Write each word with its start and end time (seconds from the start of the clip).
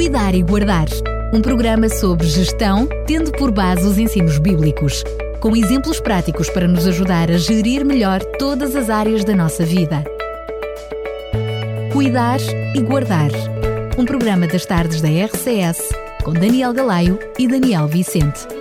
Cuidar 0.00 0.34
e 0.34 0.42
Guardar, 0.42 0.86
um 1.30 1.42
programa 1.42 1.86
sobre 1.90 2.26
gestão, 2.26 2.88
tendo 3.06 3.30
por 3.32 3.50
base 3.50 3.86
os 3.86 3.98
ensinos 3.98 4.38
bíblicos, 4.38 5.04
com 5.40 5.54
exemplos 5.54 6.00
práticos 6.00 6.48
para 6.48 6.66
nos 6.66 6.86
ajudar 6.86 7.30
a 7.30 7.36
gerir 7.36 7.84
melhor 7.84 8.24
todas 8.38 8.74
as 8.74 8.88
áreas 8.88 9.26
da 9.26 9.36
nossa 9.36 9.62
vida. 9.62 10.02
Cuidar 11.92 12.40
e 12.74 12.80
Guardar, 12.80 13.28
um 13.98 14.06
programa 14.06 14.46
das 14.46 14.64
tardes 14.64 15.02
da 15.02 15.08
RCS, 15.10 15.90
com 16.24 16.32
Daniel 16.32 16.72
Galaio 16.72 17.18
e 17.38 17.46
Daniel 17.46 17.86
Vicente. 17.86 18.59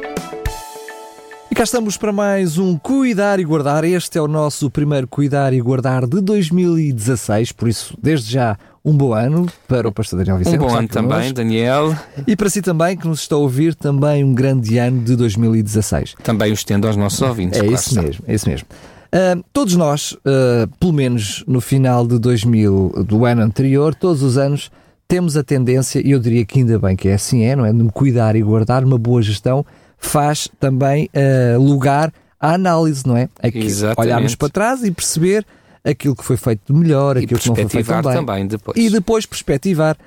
Cá 1.59 1.63
estamos 1.63 1.97
para 1.97 2.13
mais 2.13 2.57
um 2.57 2.77
Cuidar 2.77 3.37
e 3.37 3.43
Guardar. 3.43 3.83
Este 3.83 4.17
é 4.17 4.21
o 4.21 4.29
nosso 4.29 4.71
primeiro 4.71 5.05
Cuidar 5.05 5.51
e 5.51 5.59
Guardar 5.59 6.07
de 6.07 6.21
2016, 6.21 7.51
por 7.51 7.67
isso, 7.67 7.97
desde 8.01 8.31
já, 8.31 8.57
um 8.83 8.95
bom 8.95 9.11
ano 9.11 9.45
para 9.67 9.85
o 9.85 9.91
pastor 9.91 10.19
Daniel 10.19 10.37
Vicente. 10.37 10.55
Um 10.55 10.67
bom 10.67 10.73
ano 10.73 10.87
também, 10.87 11.33
Daniel. 11.33 11.93
E 12.25 12.33
para 12.33 12.49
si 12.49 12.61
também, 12.61 12.95
que 12.95 13.05
nos 13.05 13.19
está 13.19 13.35
a 13.35 13.39
ouvir, 13.39 13.75
também 13.75 14.23
um 14.23 14.33
grande 14.33 14.77
ano 14.77 15.03
de 15.03 15.17
2016. 15.17 16.15
Também 16.23 16.49
o 16.49 16.53
estendo 16.53 16.87
aos 16.87 16.95
nossos 16.95 17.21
ouvintes. 17.21 17.59
É 17.59 17.63
claro 17.63 17.75
isso 17.75 17.89
está. 17.89 18.01
mesmo, 18.03 18.23
é 18.25 18.35
isso 18.35 18.47
mesmo. 18.47 18.67
Uh, 19.13 19.43
todos 19.51 19.75
nós, 19.75 20.13
uh, 20.13 20.65
pelo 20.79 20.93
menos 20.93 21.43
no 21.45 21.59
final 21.59 22.07
de 22.07 22.17
2000, 22.19 23.03
do 23.05 23.25
ano 23.25 23.41
anterior, 23.41 23.93
todos 23.93 24.23
os 24.23 24.37
anos, 24.37 24.71
temos 25.09 25.35
a 25.35 25.43
tendência, 25.43 25.99
e 25.99 26.11
eu 26.11 26.19
diria 26.19 26.45
que 26.45 26.59
ainda 26.59 26.79
bem 26.79 26.95
que 26.95 27.09
é 27.09 27.15
assim, 27.15 27.43
é, 27.43 27.53
não 27.53 27.65
é? 27.65 27.73
De 27.73 27.83
cuidar 27.91 28.37
e 28.37 28.41
guardar, 28.41 28.81
uma 28.85 28.97
boa 28.97 29.21
gestão 29.21 29.65
faz 29.99 30.47
também 30.59 31.09
uh, 31.13 31.61
lugar 31.61 32.11
à 32.39 32.53
análise, 32.53 33.05
não 33.05 33.17
é? 33.17 33.29
Aqui, 33.41 33.59
Exatamente. 33.59 33.99
olharmos 33.99 34.35
para 34.35 34.49
trás 34.49 34.83
e 34.83 34.91
perceber 34.91 35.45
aquilo 35.83 36.15
que 36.15 36.23
foi 36.23 36.37
feito 36.37 36.73
de 36.73 36.79
melhor, 36.79 37.17
E 37.17 37.25
aquilo 37.25 37.39
que 37.39 37.47
não 37.49 37.55
foi 37.55 37.83
feito 37.83 38.01
bem. 38.03 38.13
também 38.13 38.47
depois. 38.47 38.77
E 38.77 38.89
depois 38.89 39.25
perspectivar 39.25 39.97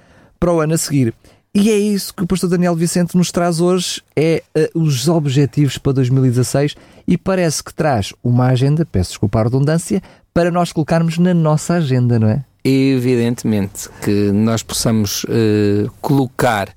para 0.40 0.52
o 0.52 0.60
ano 0.60 0.74
a 0.74 0.78
seguir. 0.78 1.14
E 1.54 1.70
é 1.70 1.76
isso 1.76 2.14
que 2.14 2.22
o 2.22 2.26
pastor 2.26 2.48
Daniel 2.48 2.74
Vicente 2.74 3.14
nos 3.14 3.30
traz 3.30 3.60
hoje, 3.60 4.00
é 4.16 4.42
eh, 4.54 4.70
os 4.74 5.06
objetivos 5.06 5.76
para 5.76 5.92
2016 5.92 6.74
e 7.06 7.18
parece 7.18 7.62
que 7.62 7.74
traz 7.74 8.14
uma 8.24 8.46
agenda, 8.46 8.86
peço 8.86 9.10
desculpa 9.10 9.40
a 9.40 9.42
redundância, 9.44 10.02
para 10.32 10.50
nós 10.50 10.72
colocarmos 10.72 11.18
na 11.18 11.34
nossa 11.34 11.74
agenda, 11.74 12.18
não 12.18 12.28
é? 12.28 12.42
Evidentemente 12.64 13.90
que 14.02 14.32
nós 14.32 14.62
possamos 14.62 15.26
eh, 15.28 15.86
colocar 16.00 16.70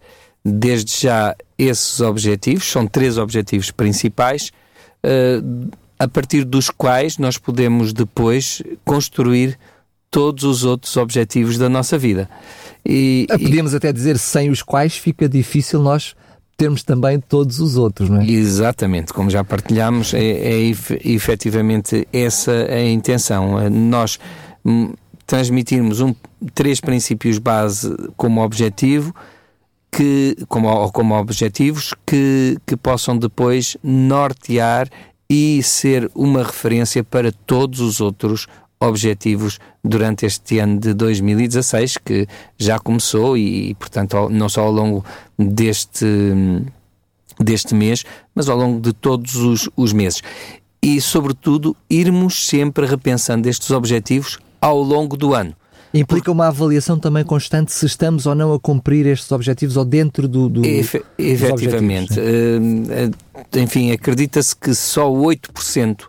desde 0.46 1.02
já 1.02 1.36
esses 1.58 2.00
objetivos, 2.02 2.66
são 2.72 2.86
três 2.86 3.18
objetivos 3.18 3.72
principais, 3.72 4.52
eh, 5.04 5.42
a 5.98 6.08
partir 6.08 6.44
dos 6.44 6.70
quais 6.70 7.18
nós 7.18 7.38
podemos 7.38 7.92
depois 7.94 8.62
construir 8.84 9.58
todos 10.12 10.44
os 10.44 10.64
outros 10.64 10.96
objetivos 10.98 11.58
da 11.58 11.68
nossa 11.68 11.98
vida. 11.98 12.30
E, 12.86 13.26
Ah, 13.30 13.40
Podíamos 13.40 13.74
até 13.74 13.92
dizer 13.92 14.18
sem 14.20 14.50
os 14.50 14.62
quais 14.62 14.96
fica 14.96 15.28
difícil 15.28 15.82
nós 15.82 16.14
termos 16.58 16.84
também 16.84 17.20
todos 17.20 17.60
os 17.60 17.76
outros, 17.76 18.10
não 18.10 18.22
é? 18.22 18.26
Exatamente, 18.30 19.12
como 19.12 19.30
já 19.30 19.44
partilhámos, 19.44 20.14
é, 20.14 20.20
é 20.24 20.62
ef- 20.70 20.98
efetivamente 21.04 22.08
essa 22.14 22.52
a 22.52 22.82
intenção. 22.84 23.60
Eh, 23.60 23.70
Nós 23.70 24.20
hum, 24.64 24.94
transmitirmos 25.26 26.00
um, 26.02 26.14
três 26.54 26.80
princípios 26.80 27.40
base 27.40 27.94
como 28.16 28.42
objetivo, 28.42 29.14
que, 29.96 30.36
como, 30.50 30.92
como 30.92 31.16
objetivos, 31.16 31.94
que, 32.06 32.58
que 32.68 32.76
possam 32.76 33.18
depois 33.18 33.78
nortear 33.82 34.90
e 35.30 35.64
ser 35.64 36.12
uma 36.14 36.44
referência 36.44 37.02
para 37.02 37.32
todos 37.32 37.80
os 37.80 38.02
outros 38.02 38.46
objetivos 38.78 39.58
durante 39.82 40.26
este 40.26 40.60
ano 40.60 40.82
de 40.82 40.94
2016, 40.94 41.98
que 42.04 42.28
já 42.58 42.78
começou 42.78 43.38
e, 43.38 43.74
portanto, 43.76 44.28
não 44.30 44.50
só 44.50 44.64
ao 44.64 44.72
longo 44.72 45.06
deste, 45.40 46.06
deste 47.40 47.74
mês, 47.74 48.04
mas 48.36 48.50
ao 48.50 48.58
longo 48.58 48.82
de 48.82 48.92
todos 48.92 49.38
os, 49.38 49.70
os 49.78 49.94
meses. 49.94 50.22
E, 50.84 51.00
sobretudo, 51.00 51.74
irmos 51.90 52.48
sempre 52.48 52.86
repensando 52.86 53.48
estes 53.48 53.72
objetivos 53.72 54.40
ao 54.60 54.78
longo 54.82 55.16
do 55.16 55.34
ano. 55.34 55.56
Implica 56.00 56.32
uma 56.32 56.48
avaliação 56.48 57.00
também 57.00 57.24
constante 57.24 57.72
se 57.72 57.86
estamos 57.86 58.26
ou 58.26 58.36
não 58.36 58.54
a 58.54 58.60
cumprir 58.60 59.06
estes 59.06 59.32
objetivos 59.32 59.78
ou 59.78 59.86
dentro 59.86 60.28
do. 60.28 60.50
do 60.50 60.66
Efe- 60.66 61.04
efetivamente. 61.18 62.14
eh, 62.20 63.60
enfim, 63.62 63.92
acredita-se 63.92 64.56
que 64.56 64.74
só 64.76 65.10
8% 65.10 66.08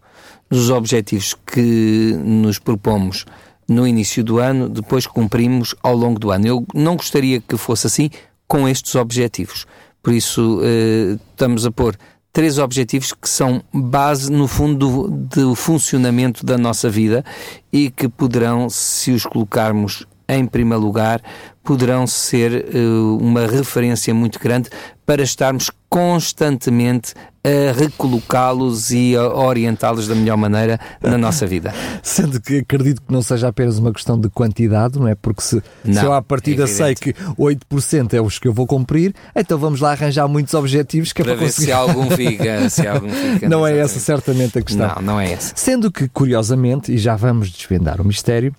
dos 0.50 0.70
objetivos 0.70 1.34
que 1.46 2.16
nos 2.24 2.58
propomos 2.58 3.24
no 3.68 3.86
início 3.86 4.22
do 4.24 4.38
ano, 4.38 4.68
depois 4.68 5.06
cumprimos 5.06 5.74
ao 5.82 5.94
longo 5.96 6.18
do 6.18 6.30
ano. 6.30 6.46
Eu 6.46 6.66
não 6.74 6.96
gostaria 6.96 7.40
que 7.40 7.56
fosse 7.56 7.86
assim 7.86 8.10
com 8.46 8.68
estes 8.68 8.94
objetivos. 8.94 9.66
Por 10.02 10.12
isso, 10.12 10.60
eh, 10.62 11.16
estamos 11.32 11.66
a 11.66 11.70
pôr 11.72 11.96
três 12.36 12.58
objetivos 12.58 13.14
que 13.14 13.26
são 13.26 13.62
base, 13.72 14.30
no 14.30 14.46
fundo, 14.46 14.76
do, 14.76 15.08
do 15.08 15.54
funcionamento 15.54 16.44
da 16.44 16.58
nossa 16.58 16.90
vida 16.90 17.24
e 17.72 17.88
que 17.88 18.10
poderão, 18.10 18.68
se 18.68 19.10
os 19.10 19.24
colocarmos 19.24 20.06
em 20.28 20.46
primeiro 20.46 20.82
lugar, 20.82 21.20
poderão 21.62 22.06
ser 22.06 22.52
eh, 22.74 22.78
uma 23.20 23.46
referência 23.46 24.12
muito 24.14 24.38
grande 24.38 24.68
para 25.04 25.22
estarmos 25.22 25.70
constantemente 25.88 27.14
a 27.44 27.72
recolocá-los 27.72 28.90
e 28.90 29.14
a 29.16 29.22
orientá-los 29.28 30.08
da 30.08 30.14
melhor 30.16 30.36
maneira 30.36 30.80
na 31.00 31.16
nossa 31.16 31.46
vida. 31.46 31.72
Sendo 32.02 32.40
que 32.40 32.58
acredito 32.58 33.00
que 33.02 33.12
não 33.12 33.22
seja 33.22 33.46
apenas 33.48 33.78
uma 33.78 33.92
questão 33.92 34.18
de 34.20 34.28
quantidade, 34.28 34.98
não 34.98 35.06
é? 35.06 35.14
Porque 35.14 35.42
se, 35.42 35.60
se 35.60 35.62
Não, 35.84 36.02
eu 36.02 36.12
à 36.12 36.20
partida 36.20 36.64
é 36.64 36.66
sei 36.66 36.94
que 36.96 37.12
8% 37.12 38.14
é 38.14 38.20
os 38.20 38.38
que 38.40 38.48
eu 38.48 38.52
vou 38.52 38.66
cumprir, 38.66 39.14
então 39.34 39.56
vamos 39.58 39.80
lá 39.80 39.92
arranjar 39.92 40.26
muitos 40.26 40.54
objetivos 40.54 41.12
que 41.12 41.22
é 41.22 41.24
Para 41.24 41.34
para 41.36 41.44
ver 41.46 41.52
se 41.52 41.56
conseguir. 41.66 41.72
algum 41.72 42.10
fica. 42.10 42.68
Se 42.68 42.86
algum 42.86 43.08
fica 43.08 43.48
Não 43.48 43.64
é 43.64 43.70
exatamente. 43.70 43.78
essa 43.96 44.00
certamente 44.00 44.58
a 44.58 44.62
questão. 44.62 44.92
Não, 44.96 45.02
não 45.02 45.20
é 45.20 45.32
essa. 45.32 45.52
Sendo 45.54 45.90
que, 45.90 46.08
curiosamente, 46.08 46.92
e 46.92 46.98
já 46.98 47.14
vamos 47.14 47.48
desvendar 47.50 48.00
o 48.00 48.04
mistério, 48.04 48.52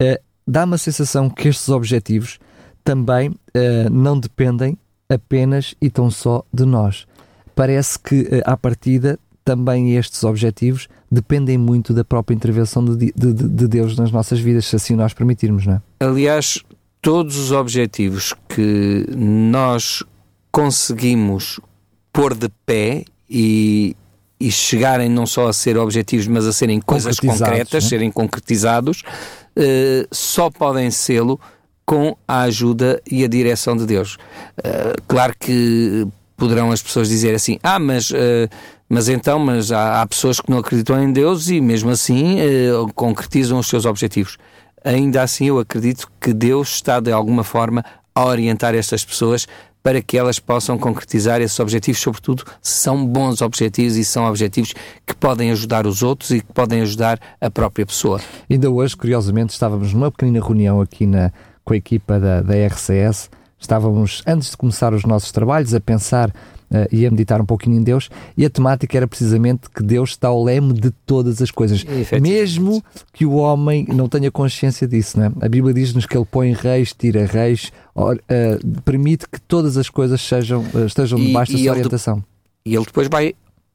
eh, 0.00 0.20
dá-me 0.46 0.74
a 0.74 0.78
sensação 0.78 1.28
que 1.30 1.48
estes 1.48 1.68
objetivos 1.68 2.38
também 2.84 3.34
eh, 3.54 3.88
não 3.90 4.18
dependem 4.18 4.76
apenas 5.08 5.74
e 5.80 5.88
tão 5.90 6.10
só 6.10 6.42
de 6.52 6.64
nós. 6.64 7.06
Parece 7.54 7.98
que, 7.98 8.26
eh, 8.30 8.42
à 8.44 8.56
partida, 8.56 9.18
também 9.44 9.96
estes 9.96 10.22
objetivos 10.24 10.88
dependem 11.10 11.58
muito 11.58 11.92
da 11.92 12.04
própria 12.04 12.34
intervenção 12.34 12.84
de, 12.84 13.12
de- 13.14 13.32
de- 13.32 13.48
de 13.48 13.68
Deus 13.68 13.96
nas 13.96 14.10
nossas 14.10 14.40
vidas, 14.40 14.66
se 14.66 14.76
assim 14.76 14.94
nós 14.96 15.12
permitirmos, 15.12 15.66
não 15.66 15.74
é? 15.74 15.82
Aliás, 16.04 16.60
todos 17.00 17.36
os 17.36 17.52
objetivos 17.52 18.32
que 18.48 19.06
nós 19.16 20.02
conseguimos 20.50 21.58
pôr 22.12 22.34
de 22.34 22.48
pé 22.64 23.04
e, 23.28 23.96
e 24.38 24.50
chegarem 24.50 25.08
não 25.08 25.26
só 25.26 25.48
a 25.48 25.52
ser 25.52 25.76
objetivos, 25.76 26.26
mas 26.28 26.46
a 26.46 26.52
serem 26.52 26.80
coisas 26.80 27.18
concretas, 27.18 27.84
né? 27.84 27.88
serem 27.90 28.10
concretizados, 28.10 29.02
eh, 29.56 30.06
só 30.10 30.50
podem 30.50 30.90
sê-lo 30.90 31.38
com 31.84 32.16
a 32.26 32.42
ajuda 32.42 33.00
e 33.10 33.24
a 33.24 33.28
direção 33.28 33.76
de 33.76 33.86
Deus. 33.86 34.16
Eh, 34.62 34.94
claro 35.06 35.34
que 35.38 36.06
poderão 36.36 36.72
as 36.72 36.82
pessoas 36.82 37.08
dizer 37.08 37.34
assim, 37.34 37.58
ah, 37.62 37.78
mas, 37.78 38.10
eh, 38.14 38.48
mas 38.88 39.08
então, 39.08 39.38
mas 39.38 39.70
há, 39.70 40.02
há 40.02 40.06
pessoas 40.06 40.40
que 40.40 40.50
não 40.50 40.58
acreditam 40.58 41.02
em 41.02 41.12
Deus 41.12 41.48
e 41.48 41.60
mesmo 41.60 41.90
assim 41.90 42.40
eh, 42.40 42.70
concretizam 42.94 43.58
os 43.58 43.68
seus 43.68 43.84
objetivos. 43.84 44.38
Ainda 44.84 45.22
assim, 45.22 45.46
eu 45.46 45.58
acredito 45.58 46.10
que 46.20 46.32
Deus 46.32 46.74
está 46.74 46.98
de 46.98 47.12
alguma 47.12 47.44
forma 47.44 47.84
a 48.14 48.24
orientar 48.24 48.74
estas 48.74 49.04
pessoas 49.04 49.46
para 49.82 50.00
que 50.00 50.16
elas 50.16 50.38
possam 50.38 50.78
concretizar 50.78 51.40
esses 51.40 51.58
objetivos, 51.58 52.00
sobretudo 52.00 52.44
se 52.60 52.74
são 52.80 53.04
bons 53.06 53.42
objetivos 53.42 53.96
e 53.96 54.04
são 54.04 54.24
objetivos 54.26 54.74
que 55.06 55.14
podem 55.14 55.50
ajudar 55.50 55.86
os 55.86 56.02
outros 56.02 56.30
e 56.30 56.40
que 56.40 56.52
podem 56.52 56.82
ajudar 56.82 57.18
a 57.40 57.50
própria 57.50 57.84
pessoa. 57.84 58.20
Ainda 58.48 58.70
hoje, 58.70 58.96
curiosamente, 58.96 59.52
estávamos 59.52 59.92
numa 59.92 60.10
pequenina 60.10 60.44
reunião 60.44 60.80
aqui 60.80 61.06
na, 61.06 61.32
com 61.64 61.74
a 61.74 61.76
equipa 61.76 62.20
da, 62.20 62.40
da 62.40 62.54
RCS. 62.66 63.30
Estávamos, 63.58 64.22
antes 64.26 64.50
de 64.50 64.56
começar 64.56 64.92
os 64.92 65.04
nossos 65.04 65.30
trabalhos, 65.32 65.74
a 65.74 65.80
pensar 65.80 66.32
eh, 66.72 66.88
e 66.90 67.06
a 67.06 67.10
meditar 67.10 67.40
um 67.40 67.44
pouquinho 67.44 67.76
em 67.76 67.82
Deus, 67.82 68.08
e 68.36 68.44
a 68.46 68.50
temática 68.50 68.96
era 68.96 69.06
precisamente 69.06 69.68
que 69.68 69.82
Deus 69.82 70.10
está 70.10 70.28
ao 70.28 70.42
leme 70.42 70.72
de 70.72 70.90
todas 71.04 71.40
as 71.42 71.50
coisas, 71.50 71.84
mesmo 72.20 72.82
que 73.12 73.24
o 73.26 73.34
homem 73.34 73.86
não 73.88 74.08
tenha 74.08 74.30
consciência 74.30 74.88
disso. 74.88 75.18
Não 75.20 75.26
é? 75.26 75.32
A 75.46 75.48
Bíblia 75.48 75.74
diz-nos 75.74 76.06
que 76.06 76.16
ele 76.16 76.26
põe 76.28 76.52
reis, 76.52 76.92
tira 76.92 77.26
reis, 77.26 77.70
or- 77.94 78.18
eh, 78.28 78.58
permite 78.84 79.28
que 79.28 79.40
todas 79.40 79.76
as 79.76 79.88
coisas 79.90 80.20
sejam, 80.20 80.64
eh, 80.74 80.86
estejam 80.86 81.18
E- 81.18 81.26
debaixo 81.26 81.52
da 81.52 81.58
sua 81.58 81.64
ele 81.66 81.72
de- 81.74 81.78
orientação. 81.78 82.24
E 82.64 82.74
ele 82.74 82.84
depois 82.84 83.08
vai 83.08 83.34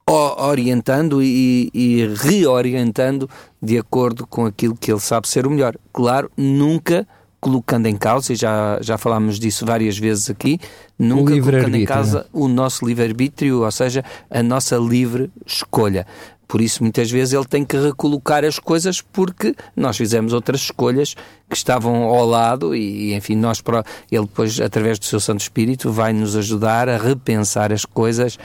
orientando 0.09 1.21
e, 1.21 1.69
e 1.73 2.07
reorientando 2.15 3.29
de 3.61 3.77
acordo 3.77 4.25
com 4.25 4.45
aquilo 4.45 4.75
que 4.75 4.91
ele 4.91 4.99
sabe 4.99 5.27
ser 5.27 5.45
o 5.45 5.49
melhor. 5.49 5.75
Claro, 5.91 6.31
nunca 6.37 7.07
colocando 7.39 7.85
em 7.87 7.95
causa, 7.95 8.33
e 8.33 8.35
já, 8.35 8.79
já 8.81 8.97
falámos 8.97 9.39
disso 9.39 9.65
várias 9.65 9.97
vezes 9.97 10.29
aqui, 10.29 10.59
nunca 10.97 11.39
colocando 11.39 11.75
em 11.75 11.85
causa 11.85 12.25
o 12.33 12.47
nosso 12.47 12.85
livre-arbítrio, 12.85 13.63
ou 13.63 13.71
seja, 13.71 14.03
a 14.29 14.41
nossa 14.41 14.77
livre 14.77 15.31
escolha. 15.45 16.05
Por 16.47 16.61
isso, 16.61 16.81
muitas 16.81 17.11
vezes, 17.11 17.33
ele 17.33 17.45
tem 17.45 17.65
que 17.65 17.75
recolocar 17.77 18.45
as 18.45 18.57
coisas 18.57 19.01
porque 19.01 19.53
nós 19.75 19.97
fizemos 19.97 20.31
outras 20.31 20.61
escolhas 20.61 21.13
que 21.49 21.55
estavam 21.57 22.03
ao 22.03 22.25
lado 22.25 22.73
e, 22.73 23.13
enfim, 23.13 23.35
nós, 23.35 23.61
ele 24.09 24.25
depois, 24.25 24.59
através 24.61 24.97
do 24.97 25.05
seu 25.05 25.19
Santo 25.19 25.41
Espírito, 25.41 25.91
vai 25.91 26.13
nos 26.13 26.37
ajudar 26.37 26.87
a 26.87 26.97
repensar 26.97 27.73
as 27.73 27.83
coisas 27.83 28.39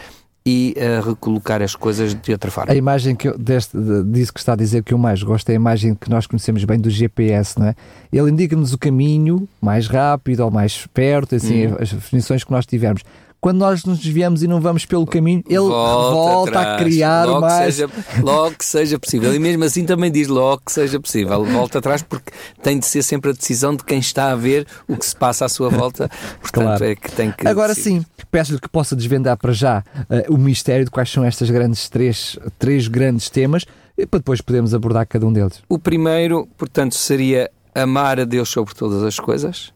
e 0.44 0.74
a 0.76 1.00
recolocar 1.00 1.62
as 1.62 1.76
coisas 1.76 2.14
de 2.14 2.32
outra 2.32 2.50
forma. 2.50 2.72
A 2.72 2.76
imagem 2.76 3.14
que 3.14 3.28
eu, 3.28 3.38
deste, 3.38 3.76
disso 4.06 4.32
que 4.32 4.40
está 4.40 4.54
a 4.54 4.56
dizer 4.56 4.82
que 4.82 4.92
eu 4.92 4.98
mais 4.98 5.22
gosto 5.22 5.48
é 5.50 5.52
a 5.52 5.54
imagem 5.56 5.94
que 5.94 6.10
nós 6.10 6.26
conhecemos 6.26 6.64
bem 6.64 6.78
do 6.78 6.90
GPS, 6.90 7.58
não 7.58 7.66
é? 7.66 7.74
Ele 8.12 8.30
indica-nos 8.30 8.72
o 8.72 8.78
caminho 8.78 9.48
mais 9.60 9.86
rápido 9.86 10.40
ou 10.40 10.50
mais 10.50 10.86
perto, 10.92 11.36
assim, 11.36 11.68
hum. 11.68 11.76
as 11.78 11.92
definições 11.92 12.42
que 12.42 12.50
nós 12.50 12.66
tivermos 12.66 13.02
quando 13.42 13.58
nós 13.58 13.84
nos 13.84 13.98
desviamos 13.98 14.44
e 14.44 14.46
não 14.46 14.60
vamos 14.60 14.86
pelo 14.86 15.04
caminho, 15.04 15.42
ele 15.48 15.58
volta, 15.58 16.14
volta 16.14 16.60
a 16.60 16.78
criar 16.78 17.24
logo 17.26 17.40
mais. 17.40 17.74
Seja, 17.74 17.90
logo 18.22 18.54
que 18.56 18.64
seja 18.64 19.00
possível. 19.00 19.34
E 19.34 19.38
mesmo 19.40 19.64
assim 19.64 19.84
também 19.84 20.12
diz 20.12 20.28
logo 20.28 20.62
que 20.64 20.70
seja 20.70 21.00
possível. 21.00 21.44
Volta 21.44 21.80
atrás 21.80 22.02
porque 22.02 22.30
tem 22.62 22.78
de 22.78 22.86
ser 22.86 23.02
sempre 23.02 23.32
a 23.32 23.34
decisão 23.34 23.74
de 23.74 23.82
quem 23.82 23.98
está 23.98 24.30
a 24.30 24.36
ver 24.36 24.64
o 24.86 24.96
que 24.96 25.04
se 25.04 25.16
passa 25.16 25.44
à 25.44 25.48
sua 25.48 25.68
volta. 25.68 26.08
Portanto, 26.40 26.64
claro. 26.64 26.84
é 26.84 26.94
que 26.94 27.10
tem 27.10 27.32
que. 27.32 27.48
Agora 27.48 27.74
decidir. 27.74 28.02
sim, 28.02 28.06
peço-lhe 28.30 28.60
que 28.60 28.68
possa 28.68 28.94
desvendar 28.94 29.36
para 29.36 29.52
já 29.52 29.82
uh, 30.08 30.32
o 30.32 30.38
mistério 30.38 30.84
de 30.84 30.90
quais 30.92 31.10
são 31.10 31.24
estas 31.24 31.50
grandes 31.50 31.88
três, 31.88 32.38
três 32.60 32.86
grandes 32.86 33.28
temas 33.28 33.64
e 33.98 34.06
para 34.06 34.20
depois 34.20 34.40
podermos 34.40 34.72
abordar 34.72 35.04
cada 35.04 35.26
um 35.26 35.32
deles. 35.32 35.60
O 35.68 35.80
primeiro, 35.80 36.48
portanto, 36.56 36.94
seria 36.94 37.50
amar 37.74 38.20
a 38.20 38.24
Deus 38.24 38.48
sobre 38.50 38.72
todas 38.72 39.02
as 39.02 39.18
coisas. 39.18 39.72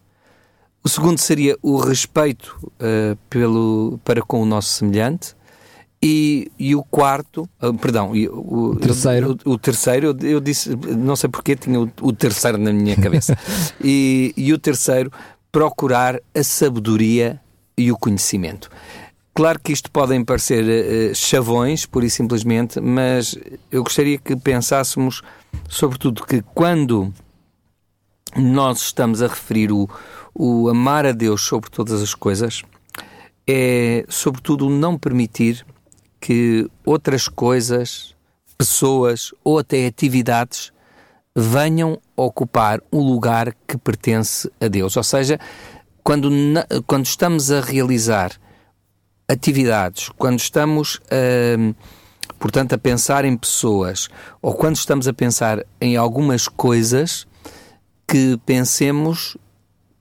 O 0.87 0.89
segundo 0.89 1.19
seria 1.19 1.59
o 1.63 1.79
respeito 1.79 2.57
uh, 2.65 3.19
pelo, 3.29 3.99
para 4.05 4.23
com 4.23 4.41
o 4.41 4.47
nosso 4.47 4.69
semelhante. 4.69 5.35
E, 6.01 6.49
e 6.57 6.77
o 6.77 6.85
quarto, 6.85 7.51
uh, 7.61 7.75
perdão, 7.75 8.13
o, 8.13 8.69
o 8.71 8.77
terceiro, 8.77 9.37
o, 9.45 9.51
o 9.51 9.59
terceiro 9.59 10.17
eu, 10.21 10.29
eu, 10.29 10.41
disse, 10.41 10.77
não 10.97 11.17
sei 11.17 11.29
porque 11.29 11.57
tinha 11.57 11.81
o, 11.81 11.91
o 12.01 12.13
terceiro 12.13 12.57
na 12.57 12.73
minha 12.73 12.95
cabeça. 12.95 13.37
e, 13.83 14.33
e 14.37 14.53
o 14.53 14.59
terceiro, 14.59 15.11
procurar 15.51 16.21
a 16.33 16.45
sabedoria 16.45 17.41
e 17.77 17.91
o 17.91 17.99
conhecimento. 17.99 18.71
Claro 19.35 19.59
que 19.59 19.73
isto 19.73 19.91
podem 19.91 20.25
parecer 20.25 20.63
uh, 20.63 21.15
chavões, 21.17 21.85
pura 21.85 22.07
e 22.07 22.11
simplesmente, 22.11 22.81
mas 22.81 23.37
eu 23.73 23.83
gostaria 23.83 24.19
que 24.19 24.37
pensássemos, 24.37 25.21
sobretudo, 25.69 26.25
que 26.25 26.43
quando 26.55 27.13
nós 28.37 28.83
estamos 28.83 29.23
a 29.23 29.27
referir 29.27 29.73
o, 29.73 29.89
o 30.39 30.69
amar 30.69 31.07
a 31.07 31.13
Deus 31.13 31.43
sobre 31.43 31.71
todas 31.71 32.03
as 32.03 32.15
coisas 32.15 32.63
é, 33.47 34.05
sobretudo, 34.09 34.69
não 34.69 34.99
permitir 34.99 35.65
que 36.21 36.69
outras 36.85 37.29
coisas, 37.29 38.15
pessoas 38.59 39.33
ou 39.45 39.59
até 39.59 39.87
atividades 39.87 40.73
venham 41.35 42.01
ocupar 42.17 42.81
um 42.91 43.01
lugar 43.01 43.55
que 43.67 43.79
pertence 43.79 44.51
a 44.61 44.67
Deus. 44.67 44.97
Ou 44.97 45.05
seja, 45.05 45.39
quando, 46.03 46.29
quando 46.87 47.05
estamos 47.07 47.53
a 47.53 47.61
realizar 47.61 48.33
atividades, 49.29 50.09
quando 50.17 50.41
estamos 50.41 51.01
a, 51.11 51.75
portanto, 52.39 52.73
a 52.73 52.79
pensar 52.79 53.25
em 53.25 53.37
pessoas 53.37 54.09
ou 54.41 54.55
quando 54.55 54.77
estamos 54.77 55.07
a 55.07 55.13
pensar 55.13 55.65
em 55.81 55.97
algumas 55.97 56.49
coisas, 56.49 57.27
que 58.09 58.41
pensemos 58.47 59.37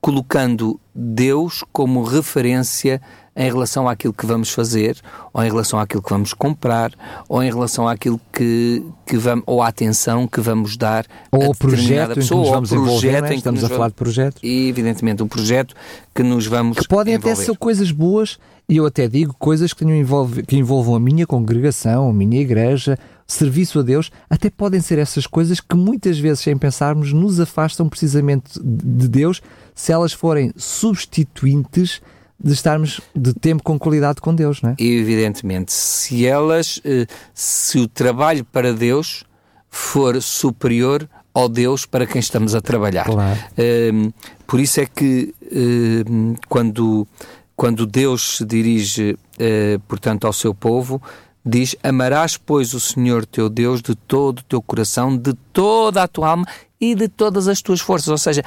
colocando 0.06 0.78
Deus 0.94 1.64
como 1.72 2.04
referência 2.04 3.02
em 3.34 3.46
relação 3.46 3.88
àquilo 3.88 4.12
que 4.12 4.24
vamos 4.24 4.52
fazer, 4.52 4.96
ou 5.34 5.42
em 5.42 5.48
relação 5.48 5.80
àquilo 5.80 6.00
que 6.00 6.10
vamos 6.10 6.32
comprar, 6.32 6.92
ou 7.28 7.42
em 7.42 7.50
relação 7.50 7.88
àquilo 7.88 8.20
que, 8.32 8.84
que 9.04 9.16
vamos, 9.16 9.42
ou 9.48 9.60
à 9.60 9.66
atenção 9.66 10.28
que 10.28 10.40
vamos 10.40 10.76
dar 10.76 11.06
ou 11.32 11.50
a 11.50 11.54
projeto 11.56 12.14
pessoa, 12.14 12.40
em 12.40 12.44
que 12.44 12.48
nos 12.50 12.50
vamos 12.50 12.72
envolver, 12.72 13.24
é? 13.24 13.34
estamos 13.34 13.64
a 13.64 13.68
falar 13.68 13.88
de 13.88 13.94
projeto. 13.94 14.38
E, 14.44 14.68
evidentemente, 14.68 15.24
um 15.24 15.26
projeto 15.28 15.74
que 16.14 16.22
nos 16.22 16.46
vamos 16.46 16.78
Que 16.78 16.86
podem 16.86 17.14
envolver. 17.14 17.32
até 17.32 17.44
ser 17.44 17.58
coisas 17.58 17.90
boas, 17.90 18.38
e 18.68 18.76
eu 18.76 18.86
até 18.86 19.08
digo 19.08 19.34
coisas 19.36 19.72
que, 19.72 19.84
envolve, 19.84 20.44
que 20.44 20.56
envolvam 20.56 20.94
a 20.94 21.00
minha 21.00 21.26
congregação, 21.26 22.08
a 22.08 22.12
minha 22.12 22.40
igreja, 22.40 22.96
serviço 23.26 23.80
a 23.80 23.82
Deus, 23.82 24.12
até 24.30 24.48
podem 24.50 24.80
ser 24.80 25.00
essas 25.00 25.26
coisas 25.26 25.58
que 25.58 25.74
muitas 25.74 26.16
vezes, 26.16 26.44
sem 26.44 26.56
pensarmos, 26.56 27.12
nos 27.12 27.40
afastam 27.40 27.88
precisamente 27.88 28.52
de 28.62 29.08
Deus 29.08 29.42
se 29.76 29.92
elas 29.92 30.14
forem 30.14 30.52
substituintes 30.56 32.00
de 32.42 32.52
estarmos 32.52 33.00
de 33.14 33.32
tempo 33.34 33.62
com 33.62 33.78
qualidade 33.78 34.20
com 34.20 34.34
Deus, 34.34 34.62
não 34.62 34.70
é? 34.70 34.74
Evidentemente, 34.78 35.72
se 35.72 36.26
elas, 36.26 36.80
eh, 36.84 37.06
se 37.34 37.78
o 37.78 37.86
trabalho 37.86 38.44
para 38.44 38.72
Deus 38.72 39.24
for 39.70 40.20
superior 40.22 41.08
ao 41.32 41.48
Deus 41.48 41.84
para 41.84 42.06
quem 42.06 42.18
estamos 42.18 42.54
a 42.54 42.62
trabalhar. 42.62 43.04
Claro. 43.04 43.38
Ehm, 43.58 44.10
por 44.46 44.58
isso 44.58 44.80
é 44.80 44.86
que 44.86 45.34
ehm, 45.52 46.34
quando, 46.48 47.06
quando 47.54 47.86
Deus 47.86 48.38
se 48.38 48.44
dirige, 48.46 49.18
eh, 49.38 49.78
portanto, 49.86 50.26
ao 50.26 50.32
seu 50.32 50.54
povo, 50.54 51.00
diz: 51.44 51.76
Amarás, 51.82 52.38
pois, 52.38 52.72
o 52.72 52.80
Senhor 52.80 53.26
teu 53.26 53.50
Deus 53.50 53.82
de 53.82 53.94
todo 53.94 54.38
o 54.38 54.44
teu 54.44 54.62
coração, 54.62 55.14
de 55.14 55.34
toda 55.52 56.02
a 56.02 56.08
tua 56.08 56.30
alma 56.30 56.46
e 56.80 56.94
de 56.94 57.08
todas 57.08 57.48
as 57.48 57.60
tuas 57.60 57.80
forças. 57.80 58.08
Ou 58.08 58.18
seja, 58.18 58.42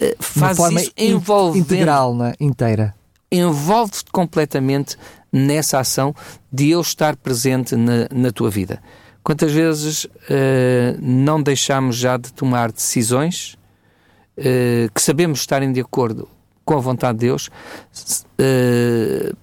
eh, 0.00 0.16
faz 0.18 0.56
forma 0.56 0.80
isso 0.80 0.92
envolvendo, 0.96 1.62
integral, 1.62 2.14
né? 2.14 2.32
inteira. 2.40 2.94
Envolve-te 3.30 4.04
completamente 4.12 4.96
nessa 5.32 5.80
ação 5.80 6.14
de 6.52 6.70
eu 6.70 6.80
estar 6.80 7.16
presente 7.16 7.74
na, 7.74 8.08
na 8.12 8.30
tua 8.30 8.50
vida. 8.50 8.80
Quantas 9.24 9.52
vezes 9.52 10.04
uh, 10.04 10.08
não 11.00 11.42
deixamos 11.42 11.96
já 11.96 12.16
de 12.18 12.30
tomar 12.32 12.70
decisões 12.70 13.56
uh, 14.38 14.92
que 14.94 15.00
sabemos 15.00 15.40
estarem 15.40 15.72
de 15.72 15.80
acordo 15.80 16.28
com 16.64 16.74
a 16.74 16.80
vontade 16.80 17.18
de 17.18 17.26
Deus 17.26 17.48
uh, 18.38 19.36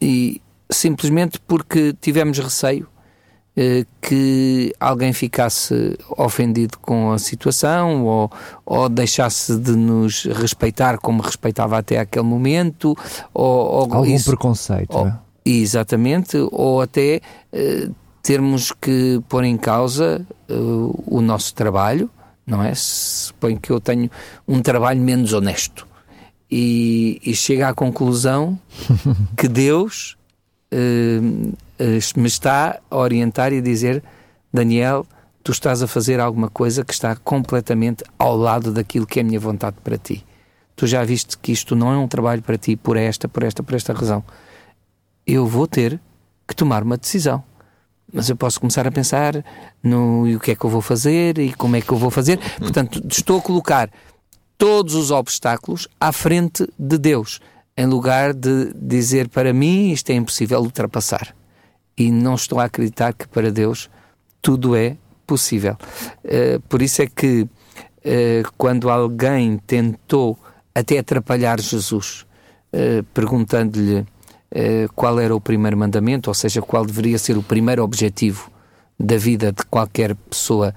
e 0.00 0.40
simplesmente 0.70 1.38
porque 1.40 1.94
tivemos 2.00 2.38
receio 2.38 2.88
que 4.00 4.72
alguém 4.80 5.12
ficasse 5.12 5.96
ofendido 6.16 6.78
com 6.78 7.12
a 7.12 7.18
situação 7.18 8.04
ou, 8.04 8.30
ou 8.64 8.88
deixasse 8.88 9.56
de 9.58 9.72
nos 9.72 10.24
respeitar 10.24 10.98
como 10.98 11.22
respeitava 11.22 11.78
até 11.78 11.98
aquele 11.98 12.24
momento 12.24 12.96
ou, 13.34 13.44
ou 13.44 13.80
algum 13.80 14.04
isso, 14.04 14.30
preconceito 14.30 14.96
ou, 14.96 15.06
é? 15.08 15.18
exatamente 15.44 16.36
ou 16.50 16.80
até 16.80 17.20
uh, 17.52 17.94
termos 18.22 18.72
que 18.72 19.20
pôr 19.28 19.44
em 19.44 19.56
causa 19.56 20.24
uh, 20.48 21.04
o 21.06 21.20
nosso 21.20 21.54
trabalho 21.54 22.08
não 22.46 22.62
é? 22.62 22.72
Suponho 22.74 23.60
que 23.60 23.70
eu 23.70 23.80
tenho 23.80 24.10
um 24.48 24.60
trabalho 24.60 25.00
menos 25.00 25.32
honesto 25.32 25.86
e, 26.50 27.20
e 27.24 27.34
chega 27.34 27.68
à 27.68 27.74
conclusão 27.74 28.58
que 29.36 29.46
Deus 29.46 30.16
uh, 30.72 31.52
me 32.16 32.26
está 32.26 32.80
a 32.90 32.96
orientar 32.96 33.52
e 33.52 33.58
a 33.58 33.62
dizer: 33.62 34.02
Daniel, 34.52 35.06
tu 35.42 35.52
estás 35.52 35.82
a 35.82 35.86
fazer 35.86 36.20
alguma 36.20 36.48
coisa 36.48 36.84
que 36.84 36.92
está 36.92 37.16
completamente 37.16 38.04
ao 38.18 38.36
lado 38.36 38.72
daquilo 38.72 39.06
que 39.06 39.18
é 39.18 39.22
a 39.22 39.24
minha 39.24 39.40
vontade 39.40 39.76
para 39.82 39.96
ti. 39.96 40.24
Tu 40.76 40.86
já 40.86 41.04
viste 41.04 41.36
que 41.38 41.52
isto 41.52 41.76
não 41.76 41.92
é 41.92 41.96
um 41.96 42.08
trabalho 42.08 42.42
para 42.42 42.56
ti 42.56 42.76
por 42.76 42.96
esta, 42.96 43.28
por 43.28 43.42
esta, 43.42 43.62
por 43.62 43.74
esta 43.74 43.92
razão. 43.92 44.24
Eu 45.26 45.46
vou 45.46 45.66
ter 45.66 46.00
que 46.46 46.54
tomar 46.54 46.82
uma 46.82 46.96
decisão. 46.96 47.42
Mas 48.12 48.28
eu 48.28 48.34
posso 48.34 48.58
começar 48.58 48.86
a 48.86 48.90
pensar 48.90 49.44
no 49.82 50.26
e 50.26 50.34
o 50.34 50.40
que 50.40 50.50
é 50.50 50.56
que 50.56 50.64
eu 50.64 50.70
vou 50.70 50.80
fazer 50.80 51.38
e 51.38 51.52
como 51.52 51.76
é 51.76 51.80
que 51.80 51.92
eu 51.92 51.96
vou 51.96 52.10
fazer. 52.10 52.40
Portanto, 52.58 53.00
estou 53.08 53.38
a 53.38 53.42
colocar 53.42 53.88
todos 54.58 54.94
os 54.94 55.10
obstáculos 55.10 55.86
à 56.00 56.10
frente 56.12 56.68
de 56.78 56.98
Deus 56.98 57.40
em 57.76 57.86
lugar 57.86 58.34
de 58.34 58.72
dizer 58.74 59.28
para 59.28 59.52
mim 59.52 59.90
isto 59.90 60.10
é 60.10 60.14
impossível 60.14 60.60
ultrapassar. 60.60 61.34
E 62.00 62.10
não 62.10 62.34
estou 62.34 62.58
a 62.58 62.64
acreditar 62.64 63.12
que 63.12 63.28
para 63.28 63.52
Deus 63.52 63.90
tudo 64.40 64.74
é 64.74 64.96
possível. 65.26 65.76
Uh, 66.24 66.58
por 66.66 66.80
isso 66.80 67.02
é 67.02 67.06
que 67.06 67.42
uh, 67.42 68.52
quando 68.56 68.88
alguém 68.88 69.58
tentou 69.66 70.38
até 70.74 70.98
atrapalhar 70.98 71.60
Jesus, 71.60 72.24
uh, 72.72 73.04
perguntando-lhe 73.12 74.06
qual 74.96 75.20
era 75.20 75.36
o 75.36 75.40
primeiro 75.40 75.76
mandamento, 75.76 76.28
ou 76.28 76.34
seja, 76.34 76.60
qual 76.60 76.84
deveria 76.84 77.16
ser 77.18 77.38
o 77.38 77.42
primeiro 77.42 77.84
objetivo 77.84 78.50
da 78.98 79.16
vida 79.16 79.52
de 79.52 79.64
qualquer 79.66 80.16
pessoa 80.28 80.74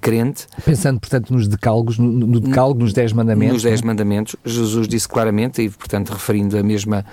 crente. 0.00 0.46
Pensando, 0.64 1.00
portanto, 1.00 1.32
nos 1.32 1.48
decálogos, 1.48 1.98
no, 1.98 2.06
no 2.06 2.38
decálogo, 2.38 2.82
nos 2.82 2.92
Dez 2.92 3.12
Mandamentos. 3.12 3.54
Nos 3.54 3.62
Dez 3.64 3.82
é? 3.82 3.84
Mandamentos, 3.84 4.36
Jesus 4.44 4.86
disse 4.86 5.08
claramente, 5.08 5.60
e 5.60 5.68
portanto 5.68 6.10
referindo 6.10 6.56
a 6.56 6.62
mesma, 6.62 7.04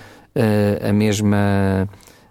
a 0.88 0.92
mesma 0.92 1.88